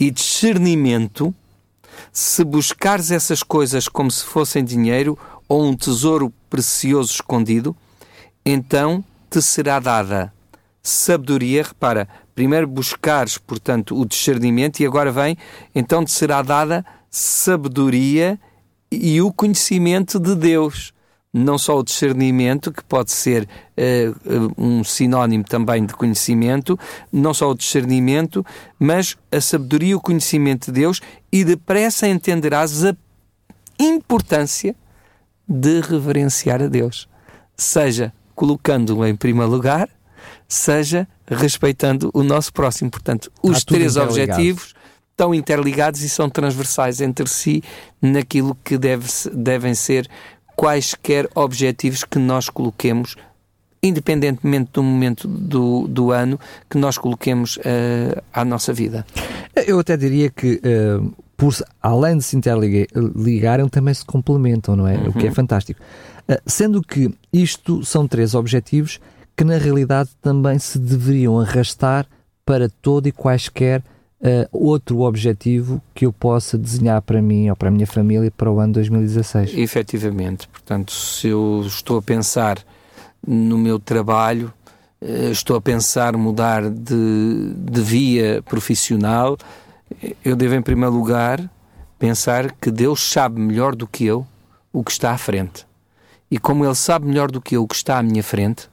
e 0.00 0.10
discernimento, 0.10 1.34
se 2.12 2.42
buscares 2.42 3.10
essas 3.10 3.42
coisas 3.42 3.88
como 3.88 4.10
se 4.10 4.24
fossem 4.24 4.64
dinheiro 4.64 5.18
ou 5.48 5.64
um 5.64 5.76
tesouro 5.76 6.32
precioso 6.48 7.12
escondido, 7.12 7.76
então 8.44 9.04
te 9.30 9.40
será 9.42 9.78
dada 9.80 10.32
sabedoria. 10.82 11.62
Repara, 11.62 12.08
primeiro 12.34 12.66
buscares, 12.66 13.38
portanto, 13.38 13.98
o 13.98 14.04
discernimento 14.04 14.80
e 14.80 14.86
agora 14.86 15.10
vem, 15.10 15.36
então 15.74 16.04
te 16.04 16.12
será 16.12 16.42
dada 16.42 16.84
sabedoria 17.10 18.38
e 18.90 19.20
o 19.20 19.32
conhecimento 19.32 20.18
de 20.18 20.34
Deus. 20.34 20.92
Não 21.36 21.58
só 21.58 21.80
o 21.80 21.82
discernimento, 21.82 22.70
que 22.70 22.84
pode 22.84 23.10
ser 23.10 23.48
uh, 23.76 24.54
um 24.56 24.84
sinónimo 24.84 25.42
também 25.42 25.84
de 25.84 25.92
conhecimento, 25.92 26.78
não 27.12 27.34
só 27.34 27.50
o 27.50 27.56
discernimento, 27.56 28.46
mas 28.78 29.16
a 29.32 29.40
sabedoria 29.40 29.90
e 29.90 29.94
o 29.96 30.00
conhecimento 30.00 30.66
de 30.66 30.80
Deus, 30.80 31.00
e 31.32 31.42
depressa 31.42 32.06
entenderás 32.06 32.84
a 32.84 32.94
importância 33.80 34.76
de 35.48 35.80
reverenciar 35.80 36.62
a 36.62 36.66
Deus. 36.66 37.08
Seja 37.56 38.12
colocando-o 38.34 39.06
em 39.06 39.14
primeiro 39.14 39.50
lugar, 39.50 39.88
seja 40.48 41.06
respeitando 41.26 42.10
o 42.12 42.22
nosso 42.22 42.52
próximo. 42.52 42.90
Portanto, 42.90 43.30
os 43.42 43.64
três 43.64 43.96
objetivos 43.96 44.74
estão 45.10 45.34
interligados 45.34 46.02
e 46.02 46.08
são 46.08 46.28
transversais 46.28 47.00
entre 47.00 47.28
si 47.28 47.62
naquilo 48.02 48.56
que 48.64 48.76
deve, 48.76 49.08
devem 49.32 49.74
ser 49.74 50.08
quaisquer 50.56 51.28
objetivos 51.34 52.04
que 52.04 52.18
nós 52.18 52.48
coloquemos, 52.48 53.16
independentemente 53.82 54.70
do 54.72 54.82
momento 54.82 55.28
do, 55.28 55.86
do 55.86 56.10
ano, 56.10 56.38
que 56.68 56.76
nós 56.76 56.98
coloquemos 56.98 57.56
uh, 57.58 58.22
à 58.32 58.44
nossa 58.44 58.72
vida. 58.72 59.06
Eu 59.66 59.78
até 59.78 59.96
diria 59.96 60.30
que, 60.30 60.60
uh, 60.64 61.12
por, 61.36 61.54
além 61.82 62.18
de 62.18 62.24
se 62.24 62.36
interligarem, 62.36 63.68
também 63.68 63.94
se 63.94 64.04
complementam, 64.04 64.76
não 64.76 64.86
é? 64.86 64.96
Uhum. 64.96 65.08
O 65.08 65.12
que 65.12 65.26
é 65.26 65.28
uhum. 65.28 65.34
fantástico. 65.34 65.80
Uh, 66.28 66.40
sendo 66.46 66.80
que 66.80 67.12
isto 67.32 67.84
são 67.84 68.06
três 68.06 68.34
objetivos 68.34 69.00
que, 69.36 69.44
na 69.44 69.58
realidade, 69.58 70.10
também 70.22 70.58
se 70.58 70.78
deveriam 70.78 71.38
arrastar 71.38 72.06
para 72.44 72.68
todo 72.68 73.08
e 73.08 73.12
quaisquer 73.12 73.80
uh, 73.80 74.48
outro 74.52 75.00
objetivo 75.00 75.82
que 75.94 76.06
eu 76.06 76.12
possa 76.12 76.56
desenhar 76.56 77.02
para 77.02 77.20
mim 77.20 77.50
ou 77.50 77.56
para 77.56 77.68
a 77.68 77.72
minha 77.72 77.86
família 77.86 78.30
para 78.30 78.50
o 78.50 78.60
ano 78.60 78.74
2016. 78.74 79.56
Efetivamente, 79.56 80.48
portanto, 80.48 80.92
se 80.92 81.28
eu 81.28 81.62
estou 81.66 81.98
a 81.98 82.02
pensar 82.02 82.58
no 83.26 83.58
meu 83.58 83.78
trabalho, 83.78 84.52
uh, 85.02 85.30
estou 85.30 85.56
a 85.56 85.60
pensar 85.60 86.16
mudar 86.16 86.70
de, 86.70 87.54
de 87.54 87.80
via 87.80 88.42
profissional, 88.42 89.36
eu 90.24 90.36
devo, 90.36 90.54
em 90.54 90.62
primeiro 90.62 90.94
lugar, 90.94 91.50
pensar 91.98 92.52
que 92.52 92.70
Deus 92.70 93.02
sabe 93.02 93.40
melhor 93.40 93.74
do 93.74 93.86
que 93.86 94.04
eu 94.04 94.26
o 94.72 94.82
que 94.82 94.90
está 94.90 95.12
à 95.12 95.18
frente. 95.18 95.66
E 96.30 96.38
como 96.38 96.64
Ele 96.64 96.74
sabe 96.74 97.06
melhor 97.06 97.30
do 97.30 97.40
que 97.40 97.56
eu 97.56 97.62
o 97.62 97.68
que 97.68 97.76
está 97.76 97.98
à 97.98 98.02
minha 98.02 98.22
frente, 98.22 98.68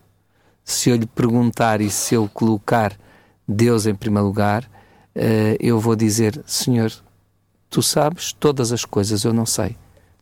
se 0.63 0.89
eu 0.89 0.95
lhe 0.95 1.05
perguntar 1.05 1.81
e 1.81 1.89
se 1.89 2.15
eu 2.15 2.29
colocar 2.33 2.97
Deus 3.47 3.85
em 3.85 3.93
primeiro 3.93 4.27
lugar, 4.27 4.63
uh, 4.63 5.57
eu 5.59 5.79
vou 5.79 5.95
dizer: 5.95 6.41
Senhor, 6.45 6.91
tu 7.69 7.81
sabes 7.81 8.33
todas 8.33 8.71
as 8.71 8.85
coisas, 8.85 9.23
eu 9.23 9.33
não 9.33 9.45
sei. 9.45 9.75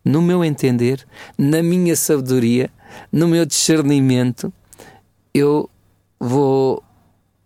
No 0.04 0.22
meu 0.22 0.44
entender, 0.44 1.06
na 1.38 1.62
minha 1.62 1.96
sabedoria, 1.96 2.70
no 3.12 3.28
meu 3.28 3.46
discernimento, 3.46 4.52
eu 5.34 5.70
vou, 6.20 6.84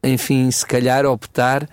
enfim, 0.03 0.49
se 0.49 0.65
calhar 0.65 1.05
optar 1.05 1.67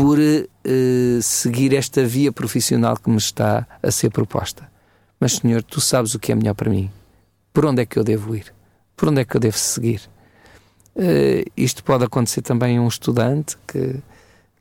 por 0.00 0.18
uh, 0.18 1.22
seguir 1.22 1.74
esta 1.74 2.02
via 2.02 2.32
profissional 2.32 2.96
que 2.96 3.10
me 3.10 3.18
está 3.18 3.66
a 3.82 3.90
ser 3.90 4.08
proposta. 4.08 4.66
Mas, 5.20 5.32
Senhor, 5.32 5.62
tu 5.62 5.78
sabes 5.78 6.14
o 6.14 6.18
que 6.18 6.32
é 6.32 6.34
melhor 6.34 6.54
para 6.54 6.70
mim. 6.70 6.90
Por 7.52 7.66
onde 7.66 7.82
é 7.82 7.84
que 7.84 7.98
eu 7.98 8.02
devo 8.02 8.34
ir? 8.34 8.50
Por 8.96 9.10
onde 9.10 9.20
é 9.20 9.26
que 9.26 9.36
eu 9.36 9.40
devo 9.40 9.58
seguir? 9.58 10.00
Uh, 10.96 11.44
isto 11.54 11.84
pode 11.84 12.02
acontecer 12.02 12.40
também 12.40 12.78
a 12.78 12.80
um 12.80 12.88
estudante 12.88 13.58
que, 13.66 13.96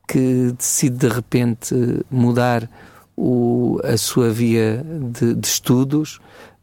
que 0.06 0.52
decide 0.58 0.97
de 0.97 1.08
repente 1.08 1.73
mudar 2.12 2.69
o, 3.15 3.80
a 3.86 3.95
sua 3.95 4.30
via 4.32 4.84
de, 5.13 5.36
de 5.36 5.47
estudos. 5.47 6.19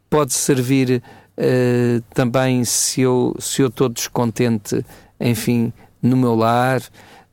Pode 0.07 0.35
servir 0.35 1.01
uh, 1.35 2.01
também 2.13 2.63
se 2.63 3.01
eu, 3.01 3.35
se 3.39 3.59
eu 3.59 3.69
estou 3.69 3.89
descontente, 3.89 4.85
enfim, 5.19 5.73
no 5.99 6.15
meu 6.15 6.35
lar, 6.35 6.83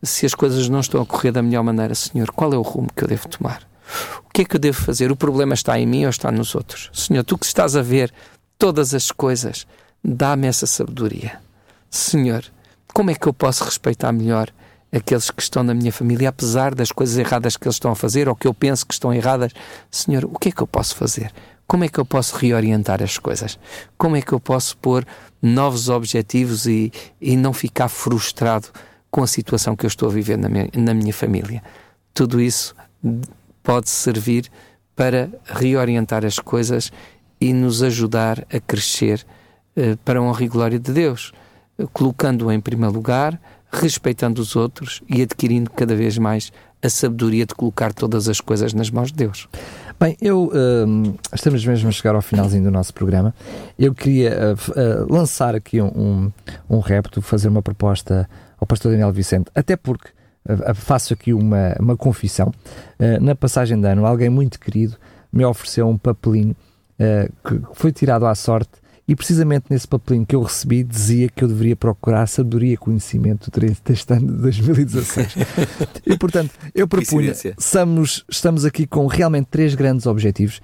se 0.04 0.26
as 0.26 0.34
coisas 0.34 0.68
não 0.68 0.80
estão 0.80 1.00
a 1.00 1.06
correr 1.06 1.32
da 1.32 1.42
melhor 1.42 1.62
maneira, 1.62 1.94
Senhor, 1.94 2.30
qual 2.30 2.52
é 2.52 2.56
o 2.56 2.62
rumo 2.62 2.88
que 2.94 3.04
eu 3.04 3.08
devo 3.08 3.28
tomar? 3.28 3.62
O 4.26 4.32
que 4.32 4.42
é 4.42 4.44
que 4.44 4.56
eu 4.56 4.60
devo 4.60 4.80
fazer? 4.80 5.10
O 5.10 5.16
problema 5.16 5.54
está 5.54 5.78
em 5.78 5.86
mim 5.86 6.04
ou 6.04 6.10
está 6.10 6.30
nos 6.32 6.54
outros? 6.54 6.90
Senhor, 6.92 7.22
tu 7.24 7.38
que 7.38 7.46
estás 7.46 7.76
a 7.76 7.82
ver 7.82 8.12
todas 8.58 8.94
as 8.94 9.10
coisas, 9.10 9.66
dá-me 10.02 10.46
essa 10.46 10.66
sabedoria. 10.66 11.38
Senhor, 11.90 12.44
como 12.92 13.10
é 13.10 13.14
que 13.14 13.26
eu 13.26 13.32
posso 13.32 13.64
respeitar 13.64 14.12
melhor 14.12 14.50
aqueles 14.92 15.30
que 15.30 15.42
estão 15.42 15.62
na 15.62 15.74
minha 15.74 15.92
família, 15.92 16.28
apesar 16.28 16.74
das 16.74 16.92
coisas 16.92 17.18
erradas 17.18 17.56
que 17.56 17.66
eles 17.66 17.76
estão 17.76 17.90
a 17.90 17.96
fazer 17.96 18.28
ou 18.28 18.34
que 18.34 18.46
eu 18.46 18.54
penso 18.54 18.86
que 18.86 18.94
estão 18.94 19.12
erradas? 19.12 19.52
Senhor, 19.90 20.24
o 20.24 20.38
que 20.38 20.48
é 20.48 20.52
que 20.52 20.62
eu 20.62 20.66
posso 20.66 20.96
fazer? 20.96 21.32
Como 21.66 21.84
é 21.84 21.88
que 21.88 21.98
eu 21.98 22.04
posso 22.04 22.36
reorientar 22.36 23.02
as 23.02 23.18
coisas? 23.18 23.58
Como 23.96 24.16
é 24.16 24.22
que 24.22 24.32
eu 24.32 24.40
posso 24.40 24.76
pôr 24.76 25.06
novos 25.40 25.88
objetivos 25.88 26.66
e, 26.66 26.92
e 27.20 27.36
não 27.36 27.52
ficar 27.52 27.88
frustrado 27.88 28.68
com 29.14 29.22
a 29.22 29.28
situação 29.28 29.76
que 29.76 29.86
eu 29.86 29.88
estou 29.88 30.08
a 30.08 30.12
viver 30.12 30.36
na 30.36 30.48
minha, 30.48 30.68
na 30.76 30.92
minha 30.92 31.12
família? 31.12 31.62
Tudo 32.12 32.40
isso 32.40 32.74
pode 33.62 33.88
servir 33.88 34.50
para 34.96 35.30
reorientar 35.44 36.24
as 36.24 36.40
coisas 36.40 36.90
e 37.40 37.52
nos 37.52 37.80
ajudar 37.80 38.44
a 38.52 38.58
crescer 38.58 39.24
uh, 39.76 39.96
para 39.98 40.18
a 40.18 40.22
honra 40.22 40.42
e 40.42 40.48
glória 40.48 40.80
de 40.80 40.92
Deus, 40.92 41.32
colocando-o 41.92 42.50
em 42.50 42.58
primeiro 42.58 42.92
lugar, 42.92 43.40
respeitando 43.70 44.42
os 44.42 44.56
outros 44.56 45.00
e 45.08 45.22
adquirindo 45.22 45.70
cada 45.70 45.94
vez 45.94 46.18
mais 46.18 46.50
a 46.82 46.88
sabedoria 46.88 47.46
de 47.46 47.54
colocar 47.54 47.92
todas 47.92 48.28
as 48.28 48.40
coisas 48.40 48.74
nas 48.74 48.90
mãos 48.90 49.12
de 49.12 49.18
Deus. 49.18 49.48
Bem, 49.98 50.16
eu 50.20 50.46
uh, 50.46 51.18
estamos 51.32 51.64
mesmo 51.64 51.88
a 51.88 51.92
chegar 51.92 52.16
ao 52.16 52.22
finalzinho 52.22 52.64
do 52.64 52.70
nosso 52.72 52.92
programa. 52.92 53.32
Eu 53.78 53.94
queria 53.94 54.56
uh, 54.56 54.70
uh, 54.72 55.12
lançar 55.12 55.54
aqui 55.54 55.80
um, 55.80 55.86
um, 55.86 56.32
um 56.68 56.80
repto, 56.80 57.22
fazer 57.22 57.46
uma 57.46 57.62
proposta 57.62 58.28
ao 58.64 58.66
pastor 58.66 58.92
Daniel 58.92 59.12
Vicente, 59.12 59.50
até 59.54 59.76
porque 59.76 60.08
faço 60.74 61.12
aqui 61.12 61.32
uma, 61.32 61.74
uma 61.78 61.96
confissão. 61.96 62.52
na 63.20 63.34
passagem 63.34 63.80
de 63.80 63.86
ano, 63.86 64.04
alguém 64.06 64.28
muito 64.28 64.58
querido 64.58 64.96
me 65.32 65.44
ofereceu 65.44 65.88
um 65.88 65.98
papelinho 65.98 66.56
que 67.44 67.60
foi 67.74 67.92
tirado 67.92 68.26
à 68.26 68.34
sorte 68.34 68.72
e 69.06 69.14
precisamente 69.14 69.66
nesse 69.68 69.86
papelinho 69.86 70.24
que 70.24 70.34
eu 70.34 70.42
recebi 70.42 70.82
dizia 70.82 71.28
que 71.28 71.44
eu 71.44 71.48
deveria 71.48 71.76
procurar 71.76 72.26
sabedoria 72.26 72.72
e 72.72 72.76
conhecimento 72.76 73.50
durante 73.50 73.92
este 73.92 74.12
ano 74.14 74.32
de 74.32 74.40
2016. 74.40 75.34
e 76.06 76.16
portanto, 76.16 76.52
eu 76.74 76.88
propunha, 76.88 77.32
estamos, 77.32 78.24
estamos 78.30 78.64
aqui 78.64 78.86
com 78.86 79.06
realmente 79.06 79.48
três 79.50 79.74
grandes 79.74 80.06
objetivos 80.06 80.60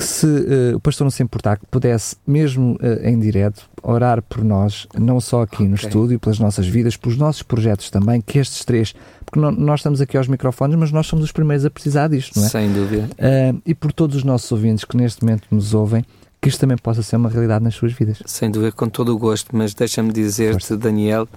que 0.00 0.04
se 0.06 0.26
uh, 0.26 0.76
o 0.76 0.80
pastor 0.80 1.04
não 1.04 1.10
se 1.10 1.22
importar 1.22 1.58
que 1.58 1.66
pudesse, 1.66 2.16
mesmo 2.26 2.76
uh, 2.76 3.06
em 3.06 3.20
direto, 3.20 3.68
orar 3.82 4.22
por 4.22 4.42
nós, 4.42 4.86
não 4.98 5.20
só 5.20 5.42
aqui 5.42 5.56
okay. 5.56 5.68
no 5.68 5.74
estúdio, 5.74 6.18
pelas 6.18 6.38
nossas 6.38 6.66
vidas, 6.66 6.96
pelos 6.96 7.18
nossos 7.18 7.42
projetos 7.42 7.90
também, 7.90 8.18
que 8.22 8.38
estes 8.38 8.64
três, 8.64 8.94
porque 9.26 9.38
não, 9.38 9.50
nós 9.52 9.80
estamos 9.80 10.00
aqui 10.00 10.16
aos 10.16 10.26
microfones, 10.26 10.78
mas 10.78 10.90
nós 10.90 11.06
somos 11.06 11.26
os 11.26 11.32
primeiros 11.32 11.66
a 11.66 11.70
precisar 11.70 12.08
disto, 12.08 12.38
não 12.38 12.46
é? 12.46 12.48
Sem 12.48 12.72
dúvida. 12.72 13.10
Uh, 13.12 13.60
e 13.66 13.74
por 13.74 13.92
todos 13.92 14.16
os 14.16 14.24
nossos 14.24 14.50
ouvintes 14.50 14.84
que 14.84 14.96
neste 14.96 15.22
momento 15.22 15.46
nos 15.50 15.74
ouvem, 15.74 16.02
que 16.40 16.48
isto 16.48 16.58
também 16.58 16.78
possa 16.78 17.02
ser 17.02 17.16
uma 17.16 17.28
realidade 17.28 17.62
nas 17.62 17.74
suas 17.74 17.92
vidas. 17.92 18.22
Sem 18.24 18.50
dúvida, 18.50 18.72
com 18.72 18.88
todo 18.88 19.14
o 19.14 19.18
gosto, 19.18 19.54
mas 19.54 19.74
deixa-me 19.74 20.10
dizer-te, 20.10 20.74
Daniel, 20.76 21.28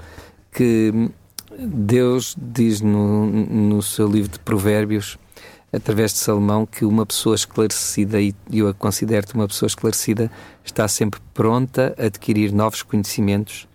que 0.53 1.11
Deus 1.59 2.37
diz 2.41 2.79
no, 2.79 3.25
no 3.27 3.81
seu 3.81 4.07
livro 4.07 4.31
de 4.31 4.39
Provérbios, 4.39 5.17
através 5.73 6.13
de 6.13 6.19
Salomão, 6.19 6.67
que 6.67 6.85
uma 6.85 7.05
pessoa 7.05 7.35
esclarecida, 7.35 8.21
e 8.21 8.35
eu 8.51 8.67
a 8.67 8.73
considero-te 8.73 9.33
uma 9.33 9.47
pessoa 9.47 9.67
esclarecida, 9.67 10.31
está 10.63 10.87
sempre 10.87 11.19
pronta 11.33 11.95
a 11.97 12.05
adquirir 12.05 12.53
novos 12.53 12.83
conhecimentos 12.83 13.67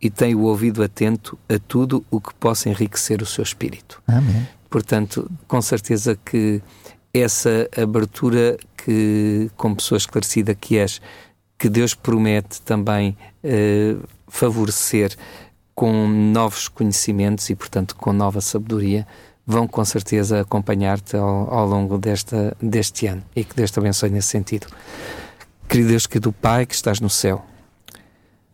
e 0.00 0.10
tem 0.10 0.34
o 0.34 0.42
ouvido 0.42 0.82
atento 0.82 1.38
a 1.48 1.58
tudo 1.58 2.04
o 2.10 2.20
que 2.20 2.34
possa 2.34 2.68
enriquecer 2.68 3.22
o 3.22 3.26
seu 3.26 3.42
espírito. 3.42 4.00
Amém. 4.06 4.46
Portanto, 4.68 5.28
com 5.48 5.60
certeza 5.62 6.16
que 6.22 6.62
essa 7.12 7.68
abertura 7.76 8.58
que, 8.76 9.50
como 9.56 9.76
pessoa 9.76 9.96
esclarecida 9.96 10.54
que 10.54 10.76
és, 10.76 11.00
que 11.58 11.68
Deus 11.68 11.94
promete 11.94 12.60
também 12.62 13.16
uh, 13.42 14.06
favorecer 14.28 15.16
com 15.74 16.06
novos 16.06 16.68
conhecimentos 16.68 17.48
e, 17.50 17.54
portanto, 17.54 17.96
com 17.96 18.12
nova 18.12 18.40
sabedoria, 18.40 19.06
vão 19.48 19.66
com 19.66 19.82
certeza 19.82 20.42
acompanhar-te 20.42 21.16
ao, 21.16 21.50
ao, 21.50 21.66
longo 21.66 21.96
desta, 21.96 22.54
deste 22.60 23.06
ano. 23.06 23.22
E 23.34 23.42
que 23.42 23.56
Deus 23.56 23.70
te 23.70 23.78
abençoe 23.78 24.10
nesse 24.10 24.28
sentido. 24.28 24.66
Querido 25.66 25.88
Deus, 25.88 26.06
que 26.06 26.20
do 26.20 26.30
Pai 26.30 26.66
que 26.66 26.74
estás 26.74 27.00
no 27.00 27.08
céu, 27.08 27.42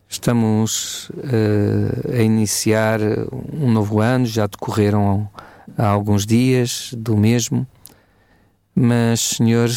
estamos 0.07 1.09
uh, 1.09 2.17
a 2.17 2.21
iniciar 2.21 3.01
um 3.51 3.69
novo 3.73 3.99
ano, 3.99 4.25
já 4.25 4.47
decorreram 4.47 5.29
há 5.77 5.85
alguns 5.85 6.25
dias 6.25 6.91
do 6.97 7.17
mesmo. 7.17 7.67
Mas, 8.73 9.19
Senhor, 9.19 9.69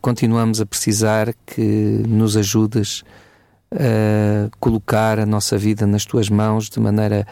continuamos 0.00 0.60
a 0.60 0.66
precisar 0.66 1.32
que 1.46 2.02
nos 2.08 2.36
ajudes 2.36 3.04
a 3.72 4.50
colocar 4.58 5.20
a 5.20 5.26
nossa 5.26 5.56
vida 5.56 5.86
nas 5.86 6.04
tuas 6.04 6.28
mãos 6.28 6.68
de 6.68 6.80
maneira 6.80 7.24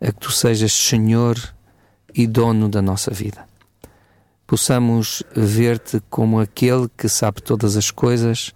a 0.00 0.06
que 0.06 0.20
tu 0.20 0.32
sejas 0.32 0.72
Senhor 0.72 1.36
e 2.18 2.26
dono 2.26 2.68
da 2.68 2.82
nossa 2.82 3.10
vida. 3.10 3.46
Possamos 4.46 5.22
ver-te 5.34 6.02
como 6.10 6.40
aquele 6.40 6.90
que 6.98 7.08
sabe 7.08 7.40
todas 7.40 7.78
as 7.78 7.90
coisas 7.90 8.52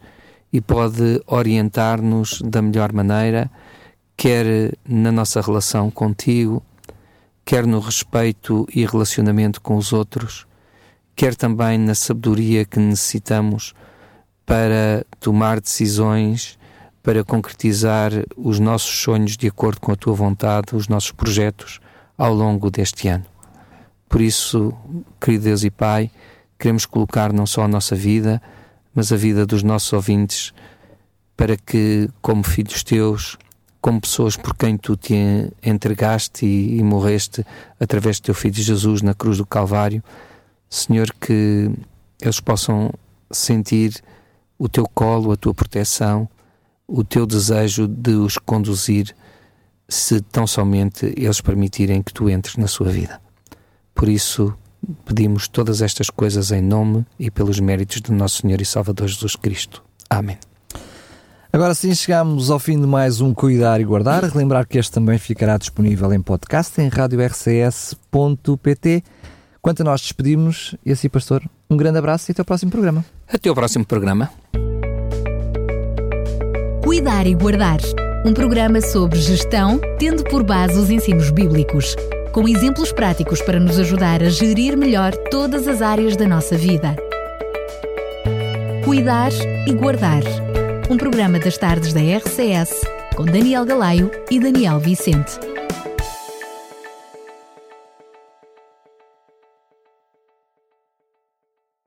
e 0.53 0.61
pode 0.61 1.23
orientar-nos 1.27 2.43
da 2.43 2.61
melhor 2.61 2.93
maneira, 2.93 3.51
quer 4.17 4.77
na 4.87 5.11
nossa 5.11 5.41
relação 5.41 5.91
contigo, 5.91 6.63
quer 7.45 7.67
no 7.67 7.81
respeito 7.81 8.67
e 8.75 8.85
relacionamento 8.85 9.61
com 9.61 9.77
os 9.77 9.95
outros 9.95 10.47
quer 11.15 11.35
também 11.35 11.79
na 11.79 11.95
sabedoria 11.95 12.65
que 12.65 12.79
necessitamos 12.79 13.75
para 14.45 15.05
tomar 15.21 15.61
decisões, 15.61 16.59
para 17.03 17.25
concretizar 17.25 18.13
os 18.37 18.59
nossos 18.59 19.03
sonhos 19.03 19.37
de 19.37 19.49
acordo 19.49 19.81
com 19.81 19.93
a 19.93 19.97
tua 19.97 20.15
vontade, 20.15 20.75
os 20.75 20.89
nossos 20.89 21.13
projetos 21.13 21.81
ao 22.17 22.35
longo 22.35 22.71
deste 22.71 23.09
ano. 23.09 23.32
Por 24.13 24.21
isso, 24.21 24.75
querido 25.19 25.45
Deus 25.45 25.65
e 25.65 25.71
Pai, 25.71 26.11
queremos 26.59 26.85
colocar 26.85 27.33
não 27.33 27.47
só 27.47 27.63
a 27.63 27.67
nossa 27.67 27.97
vida, 27.97 28.43
mas 28.95 29.11
a 29.11 29.17
vida 29.17 29.47
dos 29.47 29.63
nossos 29.63 29.91
ouvintes, 29.91 30.53
para 31.35 31.57
que, 31.57 32.11
como 32.21 32.43
filhos 32.43 32.85
teus, 32.85 33.39
como 33.81 34.03
pessoas 34.03 34.37
por 34.37 34.55
quem 34.55 34.77
tu 34.77 34.99
te 34.99 35.15
entregaste 35.63 36.45
e, 36.45 36.77
e 36.77 36.83
morreste 36.83 37.43
através 37.81 38.21
do 38.21 38.25
teu 38.25 38.35
Filho 38.35 38.55
Jesus 38.55 39.01
na 39.01 39.15
cruz 39.15 39.39
do 39.39 39.47
Calvário, 39.47 40.05
Senhor, 40.69 41.11
que 41.19 41.71
eles 42.21 42.39
possam 42.39 42.93
sentir 43.31 43.95
o 44.59 44.69
teu 44.69 44.87
colo, 44.87 45.33
a 45.33 45.37
tua 45.37 45.55
proteção, 45.55 46.29
o 46.87 47.03
teu 47.03 47.25
desejo 47.25 47.89
de 47.89 48.13
os 48.13 48.37
conduzir, 48.37 49.17
se 49.89 50.21
tão 50.21 50.47
somente 50.47 51.15
eles 51.17 51.41
permitirem 51.41 52.03
que 52.03 52.13
tu 52.13 52.29
entres 52.29 52.59
na 52.59 52.67
sua 52.67 52.91
vida. 52.91 53.22
Por 54.03 54.09
isso, 54.09 54.53
pedimos 55.05 55.47
todas 55.47 55.81
estas 55.81 56.11
coisas 56.11 56.51
em 56.51 56.61
nome 56.61 57.07
e 57.21 57.31
pelos 57.31 57.61
méritos 57.61 58.01
do 58.01 58.13
nosso 58.13 58.43
Senhor 58.43 58.61
e 58.61 58.65
Salvador 58.65 59.07
Jesus 59.07 59.37
Cristo. 59.37 59.81
Amém. 60.11 60.37
Agora 61.53 61.73
sim 61.73 61.95
chegamos 61.95 62.51
ao 62.51 62.59
fim 62.59 62.81
de 62.81 62.87
mais 62.89 63.21
um 63.21 63.33
Cuidar 63.33 63.81
e 63.81 63.85
Guardar. 63.85 64.25
Relembrar 64.25 64.67
que 64.67 64.77
este 64.77 64.91
também 64.91 65.19
ficará 65.19 65.57
disponível 65.57 66.13
em 66.13 66.21
podcast 66.21 66.81
em 66.81 66.89
radiorcs.pt. 66.89 67.85
Quanto 69.63 69.83
a 69.83 69.85
nós 69.85 70.01
despedimos, 70.01 70.75
e 70.85 70.91
assim, 70.91 71.09
pastor, 71.09 71.41
um 71.71 71.77
grande 71.77 71.99
abraço 71.99 72.29
e 72.29 72.33
até 72.33 72.43
o 72.43 72.45
próximo 72.45 72.73
programa. 72.73 73.05
Até 73.33 73.53
o 73.53 73.55
próximo 73.55 73.87
programa. 73.87 74.33
Cuidar 76.83 77.25
e 77.25 77.37
Guardar 77.37 77.79
um 78.25 78.33
programa 78.33 78.81
sobre 78.81 79.21
gestão, 79.21 79.81
tendo 79.99 80.23
por 80.25 80.45
base 80.45 80.79
os 80.79 80.91
ensinos 80.91 81.31
bíblicos, 81.31 81.97
com 82.33 82.49
exemplos 82.49 82.91
práticos 82.91 83.43
para 83.43 83.61
nos 83.61 83.79
ajudar 83.79 84.23
a 84.23 84.31
gerir 84.31 84.77
melhor 84.77 85.15
todas 85.31 85.69
as 85.69 85.83
áreas 85.83 86.17
da 86.17 86.27
nossa 86.27 86.57
vida. 86.57 86.97
Cuidar 88.85 89.31
e 89.67 89.73
Guardar. 89.75 90.23
Um 90.91 90.97
programa 90.97 91.39
das 91.39 91.59
tardes 91.59 91.93
da 91.93 92.01
RCS 92.01 92.81
com 93.15 93.25
Daniel 93.25 93.65
Galaio 93.65 94.11
e 94.31 94.41
Daniel 94.41 94.79
Vicente. 94.79 95.52